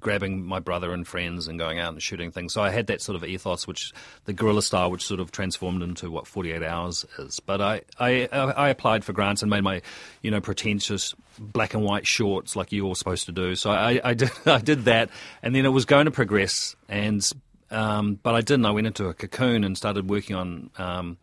grabbing 0.00 0.44
my 0.44 0.58
brother 0.60 0.92
and 0.92 1.06
friends 1.06 1.48
and 1.48 1.58
going 1.58 1.78
out 1.78 1.92
and 1.92 2.02
shooting 2.02 2.30
things. 2.30 2.52
So 2.52 2.62
I 2.62 2.70
had 2.70 2.86
that 2.86 3.00
sort 3.00 3.16
of 3.16 3.24
ethos, 3.24 3.66
which 3.66 3.92
the 4.24 4.32
guerrilla 4.32 4.62
style, 4.62 4.90
which 4.90 5.04
sort 5.04 5.20
of 5.20 5.32
transformed 5.32 5.82
into 5.82 6.10
what 6.10 6.26
48 6.26 6.62
Hours 6.62 7.04
is. 7.18 7.40
But 7.40 7.60
I, 7.60 7.82
I, 7.98 8.26
I 8.32 8.68
applied 8.68 9.04
for 9.04 9.12
grants 9.12 9.42
and 9.42 9.50
made 9.50 9.62
my, 9.62 9.82
you 10.22 10.30
know, 10.30 10.40
pretentious 10.40 11.14
black 11.38 11.74
and 11.74 11.82
white 11.82 12.06
shorts 12.06 12.56
like 12.56 12.72
you're 12.72 12.94
supposed 12.94 13.26
to 13.26 13.32
do. 13.32 13.54
So 13.54 13.70
I, 13.70 14.00
I 14.02 14.14
did, 14.14 14.30
I 14.46 14.58
did 14.58 14.84
that, 14.84 15.10
and 15.42 15.54
then 15.54 15.64
it 15.64 15.70
was 15.70 15.84
going 15.84 16.06
to 16.06 16.10
progress, 16.10 16.76
and 16.88 17.28
um, 17.70 18.18
but 18.22 18.34
I 18.34 18.40
didn't. 18.40 18.66
I 18.66 18.70
went 18.70 18.86
into 18.86 19.08
a 19.08 19.14
cocoon 19.14 19.64
and 19.64 19.76
started 19.76 20.08
working 20.08 20.36
on. 20.36 20.70
Um, 20.78 21.18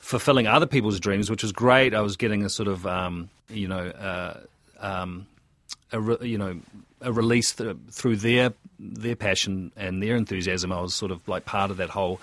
fulfilling 0.00 0.46
other 0.46 0.66
people's 0.66 0.98
dreams, 0.98 1.30
which 1.30 1.42
was 1.42 1.52
great. 1.52 1.94
I 1.94 2.00
was 2.00 2.16
getting 2.16 2.42
a 2.44 2.48
sort 2.48 2.68
of, 2.68 2.86
um, 2.86 3.30
you 3.48 3.68
know, 3.68 3.86
uh, 3.86 4.40
um, 4.80 5.26
a 5.92 6.00
re- 6.00 6.28
you 6.28 6.38
know, 6.38 6.58
a 7.00 7.12
release 7.12 7.52
th- 7.52 7.76
through 7.90 8.16
their 8.16 8.52
their 8.78 9.16
passion 9.16 9.72
and 9.76 10.02
their 10.02 10.16
enthusiasm. 10.16 10.72
I 10.72 10.80
was 10.80 10.94
sort 10.94 11.12
of 11.12 11.26
like 11.28 11.44
part 11.44 11.70
of 11.70 11.76
that 11.76 11.90
whole 11.90 12.20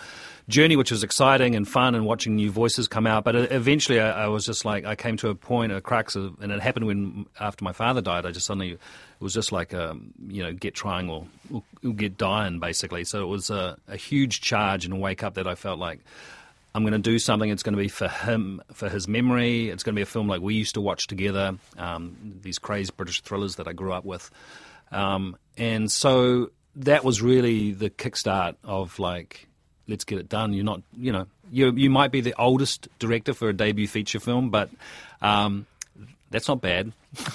journey, 0.49 0.75
which 0.75 0.91
was 0.91 1.03
exciting 1.03 1.55
and 1.55 1.67
fun, 1.67 1.93
and 1.95 2.05
watching 2.05 2.35
new 2.35 2.51
voices 2.51 2.87
come 2.87 3.05
out. 3.05 3.23
But 3.23 3.35
uh, 3.35 3.47
eventually, 3.51 3.99
I, 3.99 4.25
I 4.25 4.27
was 4.27 4.45
just 4.45 4.65
like, 4.65 4.85
I 4.85 4.95
came 4.95 5.17
to 5.17 5.29
a 5.29 5.35
point, 5.35 5.71
a 5.71 5.81
crux, 5.81 6.15
of, 6.15 6.41
and 6.41 6.51
it 6.51 6.61
happened 6.61 6.87
when 6.87 7.25
after 7.39 7.63
my 7.63 7.73
father 7.73 8.01
died. 8.01 8.25
I 8.25 8.31
just 8.31 8.45
suddenly 8.45 8.71
it 8.71 8.79
was 9.19 9.33
just 9.33 9.51
like, 9.51 9.73
um, 9.73 10.13
you 10.27 10.43
know, 10.43 10.53
get 10.53 10.73
trying 10.73 11.09
or, 11.09 11.25
or, 11.53 11.93
get 11.93 12.17
dying, 12.17 12.59
basically. 12.59 13.03
So 13.03 13.23
it 13.23 13.27
was 13.27 13.49
a, 13.49 13.77
a 13.87 13.97
huge 13.97 14.41
charge 14.41 14.85
and 14.85 15.01
wake 15.01 15.23
up 15.23 15.35
that 15.35 15.47
I 15.47 15.55
felt 15.55 15.79
like. 15.79 15.99
I'm 16.77 16.83
going 16.83 16.93
to 16.93 16.99
do 16.99 17.17
something. 17.17 17.49
It's 17.49 17.63
going 17.63 17.73
to 17.73 17.81
be 17.81 17.87
for 17.87 18.07
him, 18.07 18.61
for 18.71 18.87
his 18.87 19.07
memory. 19.07 19.71
It's 19.71 19.81
going 19.81 19.95
to 19.95 19.97
be 19.97 20.03
a 20.03 20.05
film 20.05 20.27
like 20.27 20.41
we 20.41 20.53
used 20.53 20.75
to 20.75 20.81
watch 20.81 21.07
together. 21.07 21.57
Um, 21.75 22.37
these 22.43 22.59
crazy 22.59 22.91
British 22.95 23.21
thrillers 23.21 23.55
that 23.55 23.67
I 23.67 23.73
grew 23.73 23.91
up 23.93 24.05
with, 24.05 24.29
um, 24.91 25.37
and 25.57 25.91
so 25.91 26.51
that 26.75 27.03
was 27.03 27.19
really 27.19 27.71
the 27.71 27.89
kickstart 27.89 28.57
of 28.63 28.99
like, 28.99 29.47
let's 29.87 30.03
get 30.03 30.19
it 30.19 30.29
done. 30.29 30.53
You're 30.53 30.65
not, 30.65 30.83
you 30.95 31.11
know, 31.11 31.25
you 31.51 31.71
you 31.71 31.89
might 31.89 32.11
be 32.11 32.21
the 32.21 32.35
oldest 32.39 32.87
director 32.99 33.33
for 33.33 33.49
a 33.49 33.53
debut 33.53 33.87
feature 33.87 34.19
film, 34.19 34.51
but 34.51 34.69
um, 35.19 35.65
that's 36.29 36.47
not 36.47 36.61
bad. 36.61 36.91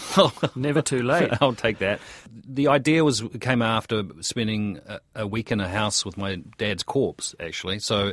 Never 0.54 0.82
too 0.82 1.02
late. 1.02 1.32
I'll 1.40 1.54
take 1.54 1.78
that. 1.78 1.98
The 2.46 2.68
idea 2.68 3.04
was 3.04 3.24
came 3.40 3.60
after 3.62 4.04
spending 4.20 4.78
a, 4.86 5.00
a 5.16 5.26
week 5.26 5.50
in 5.50 5.60
a 5.60 5.68
house 5.68 6.04
with 6.04 6.16
my 6.16 6.36
dad's 6.58 6.84
corpse, 6.84 7.34
actually. 7.40 7.80
So 7.80 8.12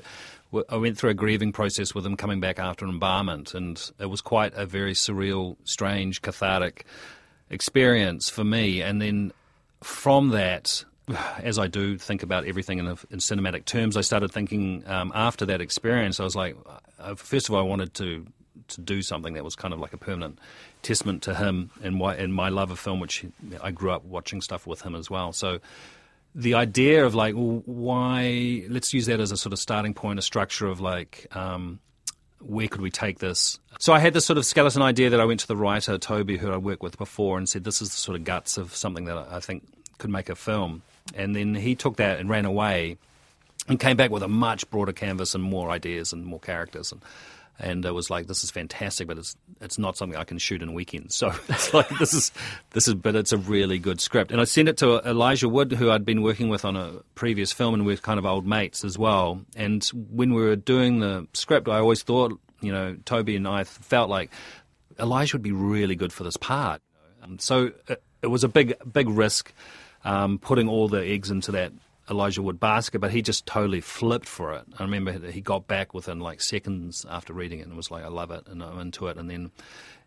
I 0.69 0.77
went 0.77 0.97
through 0.97 1.11
a 1.11 1.15
grieving 1.15 1.51
process 1.51 1.93
with 1.93 2.05
him 2.05 2.15
coming 2.15 2.39
back 2.39 2.57
after 2.57 2.85
embalmment, 2.85 3.53
and 3.53 3.91
it 3.99 4.07
was 4.07 4.21
quite 4.21 4.53
a 4.55 4.65
very 4.65 4.93
surreal, 4.93 5.57
strange, 5.63 6.21
cathartic 6.21 6.85
experience 7.49 8.29
for 8.29 8.43
me. 8.43 8.81
And 8.81 9.01
then 9.01 9.31
from 9.81 10.29
that, 10.29 10.83
as 11.41 11.59
I 11.59 11.67
do 11.67 11.97
think 11.97 12.23
about 12.23 12.45
everything 12.45 12.79
in, 12.79 12.87
in 12.87 13.19
cinematic 13.19 13.65
terms, 13.65 13.95
I 13.95 14.01
started 14.01 14.31
thinking 14.31 14.83
um, 14.87 15.11
after 15.13 15.45
that 15.45 15.61
experience, 15.61 16.19
I 16.19 16.23
was 16.23 16.35
like, 16.35 16.55
uh, 16.99 17.15
first 17.15 17.49
of 17.49 17.55
all, 17.55 17.61
I 17.61 17.67
wanted 17.67 17.93
to 17.95 18.25
to 18.67 18.81
do 18.81 19.01
something 19.01 19.33
that 19.33 19.43
was 19.43 19.55
kind 19.55 19.73
of 19.73 19.79
like 19.79 19.93
a 19.93 19.97
permanent 19.97 20.37
testament 20.83 21.23
to 21.23 21.33
him 21.33 21.71
and 21.81 21.99
why 21.99 22.13
and 22.15 22.33
my 22.33 22.49
love 22.49 22.69
of 22.69 22.77
film, 22.77 22.99
which 22.99 23.25
I 23.61 23.71
grew 23.71 23.91
up 23.91 24.05
watching 24.05 24.41
stuff 24.41 24.67
with 24.67 24.81
him 24.81 24.95
as 24.95 25.09
well. 25.09 25.33
So 25.33 25.59
the 26.35 26.53
idea 26.53 27.05
of 27.05 27.15
like, 27.15 27.35
well, 27.35 27.61
why? 27.65 28.63
Let's 28.69 28.93
use 28.93 29.07
that 29.07 29.19
as 29.19 29.31
a 29.31 29.37
sort 29.37 29.53
of 29.53 29.59
starting 29.59 29.93
point, 29.93 30.19
a 30.19 30.21
structure 30.21 30.67
of 30.67 30.79
like. 30.79 31.27
Um, 31.35 31.79
where 32.41 32.69
could 32.69 32.79
we 32.79 32.89
take 32.89 33.19
this? 33.19 33.59
So 33.79 33.91
I 33.91 33.99
had 33.99 34.13
this 34.13 34.25
sort 34.25 34.37
of 34.37 34.45
skeleton 34.45 34.81
idea 34.81 35.09
that 35.09 35.19
I 35.19 35.25
went 35.25 35.41
to 35.41 35.47
the 35.47 35.57
writer 35.57 35.97
Toby, 35.97 36.37
who 36.37 36.51
I 36.51 36.57
worked 36.57 36.81
with 36.81 36.97
before, 36.97 37.37
and 37.37 37.49
said, 37.49 37.65
"This 37.65 37.81
is 37.81 37.89
the 37.89 37.97
sort 37.97 38.15
of 38.15 38.23
guts 38.23 38.57
of 38.57 38.73
something 38.73 39.05
that 39.05 39.17
I 39.17 39.41
think 39.41 39.63
could 39.97 40.09
make 40.09 40.29
a 40.29 40.35
film." 40.35 40.81
And 41.13 41.35
then 41.35 41.53
he 41.53 41.75
took 41.75 41.97
that 41.97 42.19
and 42.19 42.29
ran 42.29 42.45
away, 42.45 42.97
and 43.67 43.79
came 43.79 43.97
back 43.97 44.09
with 44.09 44.23
a 44.23 44.27
much 44.27 44.69
broader 44.69 44.93
canvas 44.93 45.35
and 45.35 45.43
more 45.43 45.69
ideas 45.69 46.13
and 46.13 46.25
more 46.25 46.39
characters. 46.39 46.91
And 46.91 47.01
and 47.59 47.85
it 47.85 47.93
was 47.93 48.09
like, 48.09 48.27
"This 48.27 48.43
is 48.43 48.51
fantastic, 48.51 49.07
but 49.07 49.17
it's 49.17 49.35
it's 49.61 49.77
not 49.77 49.97
something 49.97 50.17
I 50.17 50.23
can 50.23 50.37
shoot 50.37 50.61
in 50.61 50.73
weekends." 50.73 51.15
So 51.19 51.33
it's 51.49 51.73
like 51.73 51.89
this 51.99 52.13
is 52.13 52.31
this 52.71 52.87
is, 52.87 52.95
but 52.95 53.15
it's 53.15 53.33
a 53.33 53.37
really 53.37 53.77
good 53.77 53.99
script. 53.99 54.31
And 54.31 54.39
I 54.39 54.45
sent 54.45 54.69
it 54.69 54.77
to 54.77 54.99
Elijah 55.07 55.49
Wood, 55.49 55.73
who 55.73 55.91
I'd 55.91 56.05
been 56.05 56.21
working 56.21 56.49
with 56.49 56.63
on 56.63 56.75
a 56.77 56.93
previous 57.15 57.51
film, 57.51 57.73
and 57.73 57.85
we're 57.85 57.97
kind 57.97 58.17
of 58.17 58.25
old 58.25 58.47
mates 58.47 58.83
as 58.85 58.97
well. 58.97 59.41
And 59.55 59.83
when 59.93 60.33
we 60.33 60.41
were 60.41 60.55
doing 60.55 60.99
the 60.99 61.27
script, 61.33 61.67
I 61.67 61.79
always 61.79 62.03
thought, 62.03 62.39
you 62.61 62.71
know, 62.71 62.95
Toby 63.05 63.35
and 63.35 63.47
I 63.47 63.65
felt 63.65 64.09
like 64.09 64.31
Elijah 64.97 65.35
would 65.35 65.43
be 65.43 65.51
really 65.51 65.95
good 65.95 66.13
for 66.13 66.23
this 66.23 66.37
part. 66.37 66.81
So 67.37 67.71
it, 67.87 68.01
it 68.21 68.27
was 68.27 68.43
a 68.43 68.49
big 68.49 68.75
big 68.91 69.09
risk 69.09 69.53
um, 70.05 70.39
putting 70.39 70.69
all 70.69 70.87
the 70.87 71.03
eggs 71.03 71.29
into 71.29 71.51
that 71.51 71.73
Elijah 72.09 72.41
Wood 72.41 72.59
basket, 72.59 72.99
but 72.99 73.11
he 73.11 73.21
just 73.21 73.45
totally 73.45 73.81
flipped 73.81 74.27
for 74.27 74.53
it. 74.53 74.65
I 74.77 74.83
remember 74.83 75.11
he 75.29 75.41
got 75.41 75.67
back 75.67 75.93
within 75.93 76.19
like 76.19 76.41
seconds 76.41 77.05
after 77.09 77.33
reading 77.33 77.59
it 77.59 77.67
and 77.67 77.75
was 77.75 77.91
like, 77.91 78.03
I 78.03 78.07
love 78.07 78.31
it 78.31 78.47
and 78.47 78.63
I'm 78.63 78.79
into 78.79 79.07
it. 79.07 79.17
And 79.17 79.29
then 79.29 79.51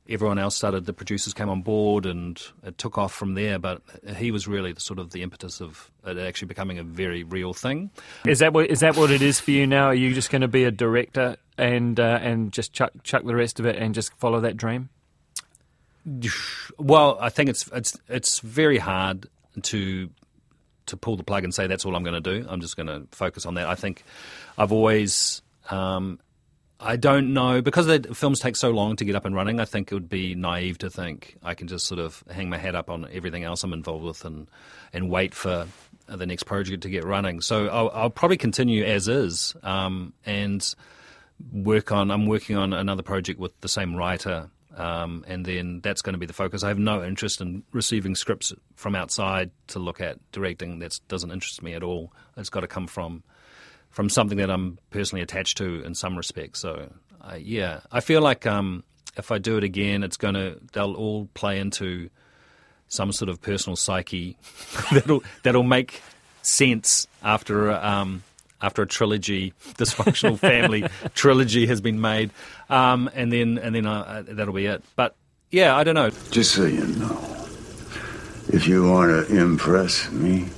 everyone 0.08 0.38
else 0.38 0.56
started, 0.56 0.84
the 0.84 0.92
producers 0.92 1.32
came 1.32 1.48
on 1.48 1.62
board 1.62 2.06
and 2.06 2.40
it 2.64 2.78
took 2.78 2.98
off 2.98 3.12
from 3.12 3.34
there. 3.34 3.58
But 3.58 3.82
he 4.16 4.30
was 4.30 4.48
really 4.48 4.72
the, 4.72 4.80
sort 4.80 4.98
of 4.98 5.10
the 5.10 5.22
impetus 5.22 5.60
of 5.60 5.90
it 6.04 6.18
actually 6.18 6.48
becoming 6.48 6.78
a 6.78 6.82
very 6.82 7.22
real 7.22 7.54
thing. 7.54 7.90
Is 8.26 8.40
that 8.40 8.52
what 8.52 8.68
is 8.68 8.80
that 8.80 8.96
what 8.96 9.10
it 9.10 9.22
is 9.22 9.40
for 9.40 9.52
you 9.52 9.66
now? 9.66 9.86
Are 9.86 9.94
you 9.94 10.12
just 10.14 10.30
going 10.30 10.42
to 10.42 10.48
be 10.48 10.64
a 10.64 10.70
director 10.70 11.36
and 11.56 11.98
uh, 12.00 12.18
and 12.20 12.52
just 12.52 12.72
chuck 12.72 12.92
chuck 13.04 13.24
the 13.24 13.36
rest 13.36 13.60
of 13.60 13.66
it 13.66 13.76
and 13.76 13.94
just 13.94 14.12
follow 14.14 14.40
that 14.40 14.56
dream? 14.56 14.88
Well, 16.78 17.16
I 17.20 17.28
think 17.28 17.48
it's 17.48 17.68
it's 17.72 17.96
it's 18.08 18.40
very 18.40 18.78
hard 18.78 19.28
to 19.62 20.10
to 20.86 20.96
pull 20.96 21.16
the 21.16 21.24
plug 21.24 21.44
and 21.44 21.54
say 21.54 21.66
that's 21.66 21.84
all 21.84 21.96
I'm 21.96 22.04
going 22.04 22.20
to 22.20 22.40
do. 22.40 22.46
I'm 22.48 22.60
just 22.60 22.76
going 22.76 22.88
to 22.88 23.06
focus 23.12 23.46
on 23.46 23.54
that. 23.54 23.66
I 23.66 23.74
think 23.74 24.04
I've 24.58 24.72
always 24.72 25.42
um, 25.70 26.18
I 26.84 26.96
don't 26.96 27.32
know 27.32 27.62
because 27.62 27.86
the 27.86 28.00
films 28.12 28.40
take 28.40 28.56
so 28.56 28.70
long 28.70 28.96
to 28.96 29.04
get 29.04 29.14
up 29.14 29.24
and 29.24 29.34
running. 29.34 29.60
I 29.60 29.64
think 29.64 29.92
it 29.92 29.94
would 29.94 30.08
be 30.08 30.34
naive 30.34 30.78
to 30.78 30.90
think 30.90 31.36
I 31.42 31.54
can 31.54 31.68
just 31.68 31.86
sort 31.86 32.00
of 32.00 32.24
hang 32.28 32.50
my 32.50 32.58
head 32.58 32.74
up 32.74 32.90
on 32.90 33.06
everything 33.12 33.44
else 33.44 33.62
I'm 33.62 33.72
involved 33.72 34.04
with 34.04 34.24
and 34.24 34.48
and 34.92 35.08
wait 35.08 35.32
for 35.34 35.68
the 36.08 36.26
next 36.26 36.42
project 36.42 36.82
to 36.82 36.90
get 36.90 37.04
running. 37.04 37.40
So 37.40 37.68
I'll, 37.68 37.90
I'll 37.90 38.10
probably 38.10 38.36
continue 38.36 38.84
as 38.84 39.06
is 39.06 39.54
um, 39.62 40.12
and 40.26 40.74
work 41.52 41.92
on. 41.92 42.10
I'm 42.10 42.26
working 42.26 42.56
on 42.56 42.72
another 42.72 43.02
project 43.02 43.38
with 43.38 43.58
the 43.60 43.68
same 43.68 43.94
writer 43.94 44.50
um, 44.76 45.24
and 45.28 45.44
then 45.44 45.80
that's 45.80 46.02
going 46.02 46.14
to 46.14 46.18
be 46.18 46.26
the 46.26 46.32
focus. 46.32 46.62
I 46.62 46.68
have 46.68 46.78
no 46.78 47.04
interest 47.04 47.40
in 47.40 47.62
receiving 47.72 48.14
scripts 48.14 48.52
from 48.74 48.94
outside 48.94 49.50
to 49.68 49.78
look 49.78 50.00
at 50.00 50.18
directing. 50.32 50.78
That 50.78 50.98
doesn't 51.08 51.30
interest 51.30 51.62
me 51.62 51.74
at 51.74 51.82
all. 51.82 52.12
It's 52.36 52.50
got 52.50 52.60
to 52.60 52.66
come 52.68 52.86
from 52.86 53.22
from 53.90 54.08
something 54.08 54.38
that 54.38 54.50
I'm 54.50 54.78
personally 54.90 55.22
attached 55.22 55.58
to 55.58 55.82
in 55.84 55.94
some 55.94 56.16
respects. 56.16 56.60
So, 56.60 56.90
uh, 57.20 57.34
yeah, 57.38 57.80
I 57.90 58.00
feel 58.00 58.22
like 58.22 58.46
um, 58.46 58.84
if 59.18 59.30
I 59.30 59.38
do 59.38 59.58
it 59.58 59.64
again, 59.64 60.02
it's 60.02 60.16
going 60.16 60.34
to 60.34 60.58
they'll 60.72 60.94
all 60.94 61.28
play 61.34 61.58
into 61.58 62.08
some 62.88 63.12
sort 63.12 63.28
of 63.28 63.40
personal 63.40 63.76
psyche 63.76 64.36
that'll 64.92 65.22
that'll 65.42 65.62
make 65.62 66.02
sense 66.42 67.06
after 67.22 67.70
um, 67.72 68.22
after 68.62 68.82
a 68.82 68.86
trilogy, 68.86 69.52
dysfunctional 69.74 70.38
family 70.38 70.84
trilogy 71.14 71.66
has 71.66 71.80
been 71.80 72.00
made, 72.00 72.30
um, 72.70 73.10
and 73.14 73.32
then 73.32 73.58
and 73.58 73.74
then 73.74 73.86
uh, 73.86 74.22
that'll 74.26 74.54
be 74.54 74.66
it. 74.66 74.82
But 74.96 75.14
yeah, 75.50 75.76
I 75.76 75.84
don't 75.84 75.94
know. 75.94 76.10
Just 76.30 76.52
so 76.54 76.64
you 76.64 76.86
know, 76.86 77.18
if 78.48 78.66
you 78.66 78.88
want 78.88 79.28
to 79.28 79.36
impress 79.36 80.10
me, 80.10 80.48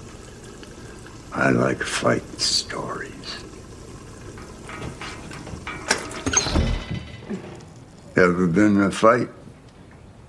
I 1.33 1.51
like 1.51 1.83
fight 1.83 2.23
stories. 2.41 3.11
Ever 8.17 8.47
been 8.47 8.77
in 8.77 8.83
a 8.83 8.91
fight? 8.93 9.29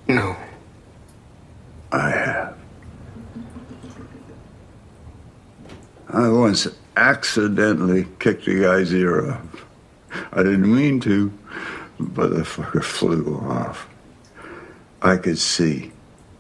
No. 0.08 0.36
I 1.92 2.10
have. 2.10 2.58
I 6.10 6.30
once 6.30 6.68
accidentally 6.98 8.08
kicked 8.20 8.46
the 8.46 8.62
guy's 8.62 8.94
ear 8.94 9.32
off. 9.32 9.66
I 10.34 10.44
didn't 10.44 10.74
mean 10.74 11.00
to, 11.02 11.32
but 12.00 12.30
the 12.30 12.42
fucker 12.42 12.84
flew 12.84 13.38
off. 13.48 13.88
I 15.02 15.18
could 15.18 15.38
see 15.38 15.92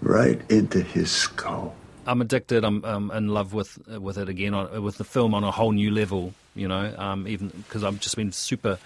right 0.01 0.39
into 0.49 0.81
his 0.81 1.11
skull. 1.11 1.75
I'm 2.07 2.21
addicted. 2.21 2.63
I'm 2.63 2.85
um, 2.85 3.11
in 3.11 3.29
love 3.29 3.53
with 3.53 3.77
with 3.87 4.17
it 4.17 4.29
again, 4.29 4.53
on, 4.53 4.83
with 4.83 4.97
the 4.97 5.03
film 5.03 5.33
on 5.33 5.43
a 5.43 5.51
whole 5.51 5.71
new 5.71 5.91
level. 5.91 6.33
You 6.53 6.67
know, 6.67 6.93
um, 6.97 7.27
even 7.27 7.49
because 7.49 7.83
I've 7.83 7.99
just 7.99 8.15
been 8.15 8.31
super 8.31 8.77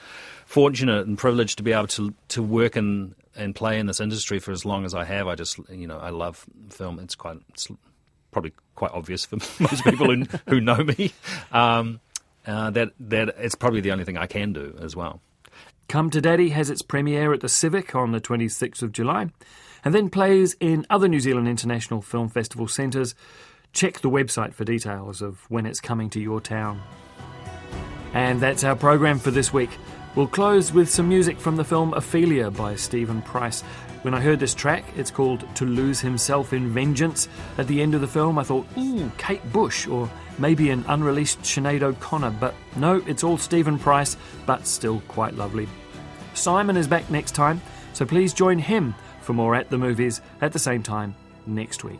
fortunate 0.46 1.06
and 1.06 1.18
privileged 1.18 1.58
to 1.58 1.64
be 1.64 1.74
able 1.74 1.88
to 1.88 2.14
to 2.30 2.42
work 2.42 2.76
and 2.76 3.14
and 3.36 3.56
play 3.56 3.80
in 3.80 3.86
this 3.86 4.00
industry 4.00 4.40
for 4.40 4.52
as 4.52 4.66
long 4.66 4.86
as 4.86 4.94
I 4.94 5.06
have. 5.06 5.28
I 5.28 5.36
just, 5.36 5.60
you 5.70 5.88
know, 5.88 5.98
I 6.00 6.10
love 6.10 6.46
film. 6.70 7.00
It's 7.00 7.16
quite 7.16 7.38
it's 7.50 7.68
probably 8.32 8.54
quite 8.76 8.92
obvious 8.92 9.26
for 9.26 9.36
most 9.60 9.84
people 9.84 10.14
who, 10.14 10.26
who 10.48 10.62
know 10.62 10.78
me. 10.78 11.12
Um, 11.52 12.00
uh, 12.46 12.70
that 12.72 12.94
that 13.00 13.36
it's 13.38 13.56
probably 13.56 13.82
the 13.82 13.92
only 13.92 14.06
thing 14.06 14.18
I 14.18 14.26
can 14.26 14.54
do 14.54 14.78
as 14.82 14.96
well. 14.96 15.22
Come 15.88 16.10
to 16.12 16.22
Daddy 16.22 16.50
has 16.50 16.70
its 16.70 16.82
premiere 16.82 17.34
at 17.34 17.42
the 17.42 17.50
Civic 17.50 17.96
on 17.96 18.12
the 18.12 18.22
26th 18.22 18.82
of 18.82 18.92
July, 18.92 19.30
and 19.84 19.94
then 19.94 20.10
plays 20.10 20.56
in 20.60 20.86
other 20.90 21.08
New 21.08 21.20
Zealand 21.20 21.48
International 21.48 22.02
Film 22.02 22.30
Festival 22.30 22.68
centres. 22.68 23.16
Check 23.74 24.00
the 24.00 24.10
website 24.10 24.54
for 24.54 24.64
details 24.64 25.22
of 25.22 25.40
when 25.50 25.66
it's 25.66 25.80
coming 25.80 26.10
to 26.12 26.20
your 26.20 26.42
town. 26.42 26.82
And 28.14 28.40
that's 28.40 28.64
our 28.64 28.76
program 28.76 29.20
for 29.20 29.32
this 29.32 29.54
week. 29.54 29.70
We'll 30.16 30.28
close 30.28 30.74
with 30.74 30.90
some 30.90 31.08
music 31.08 31.40
from 31.40 31.56
the 31.56 31.64
film 31.64 31.94
Ophelia 31.94 32.50
by 32.50 32.76
Steven 32.76 33.22
Price. 33.22 33.64
When 34.02 34.14
I 34.14 34.22
heard 34.22 34.40
this 34.40 34.54
track, 34.54 34.86
it's 34.96 35.12
called 35.12 35.44
To 35.56 35.66
Lose 35.66 36.00
Himself 36.00 36.54
in 36.54 36.70
Vengeance. 36.70 37.28
At 37.58 37.68
the 37.68 37.82
end 37.82 37.96
of 37.96 38.02
the 38.02 38.08
film, 38.08 38.40
I 38.40 38.44
thought, 38.44 38.66
ooh, 38.78 39.12
Kate 39.18 39.52
Bush, 39.52 39.88
or 39.88 40.10
maybe 40.38 40.70
an 40.70 40.86
unreleased 40.88 41.42
Sinead 41.42 41.82
O'Connor, 41.82 42.32
but 42.40 42.56
no, 42.78 43.04
it's 43.06 43.26
all 43.26 43.38
Steven 43.38 43.78
Price, 43.78 44.16
but 44.46 44.66
still 44.66 45.02
quite 45.10 45.34
lovely. 45.36 45.68
Simon 46.34 46.78
is 46.78 46.88
back 46.88 47.10
next 47.10 47.36
time, 47.36 47.62
so 47.92 48.06
please 48.06 48.34
join 48.34 48.58
him 48.58 48.96
for 49.20 49.34
more 49.34 49.54
At 49.54 49.70
the 49.70 49.78
Movies 49.78 50.22
at 50.40 50.54
the 50.54 50.60
same 50.60 50.82
time 50.82 51.14
next 51.46 51.84
week. 51.84 52.00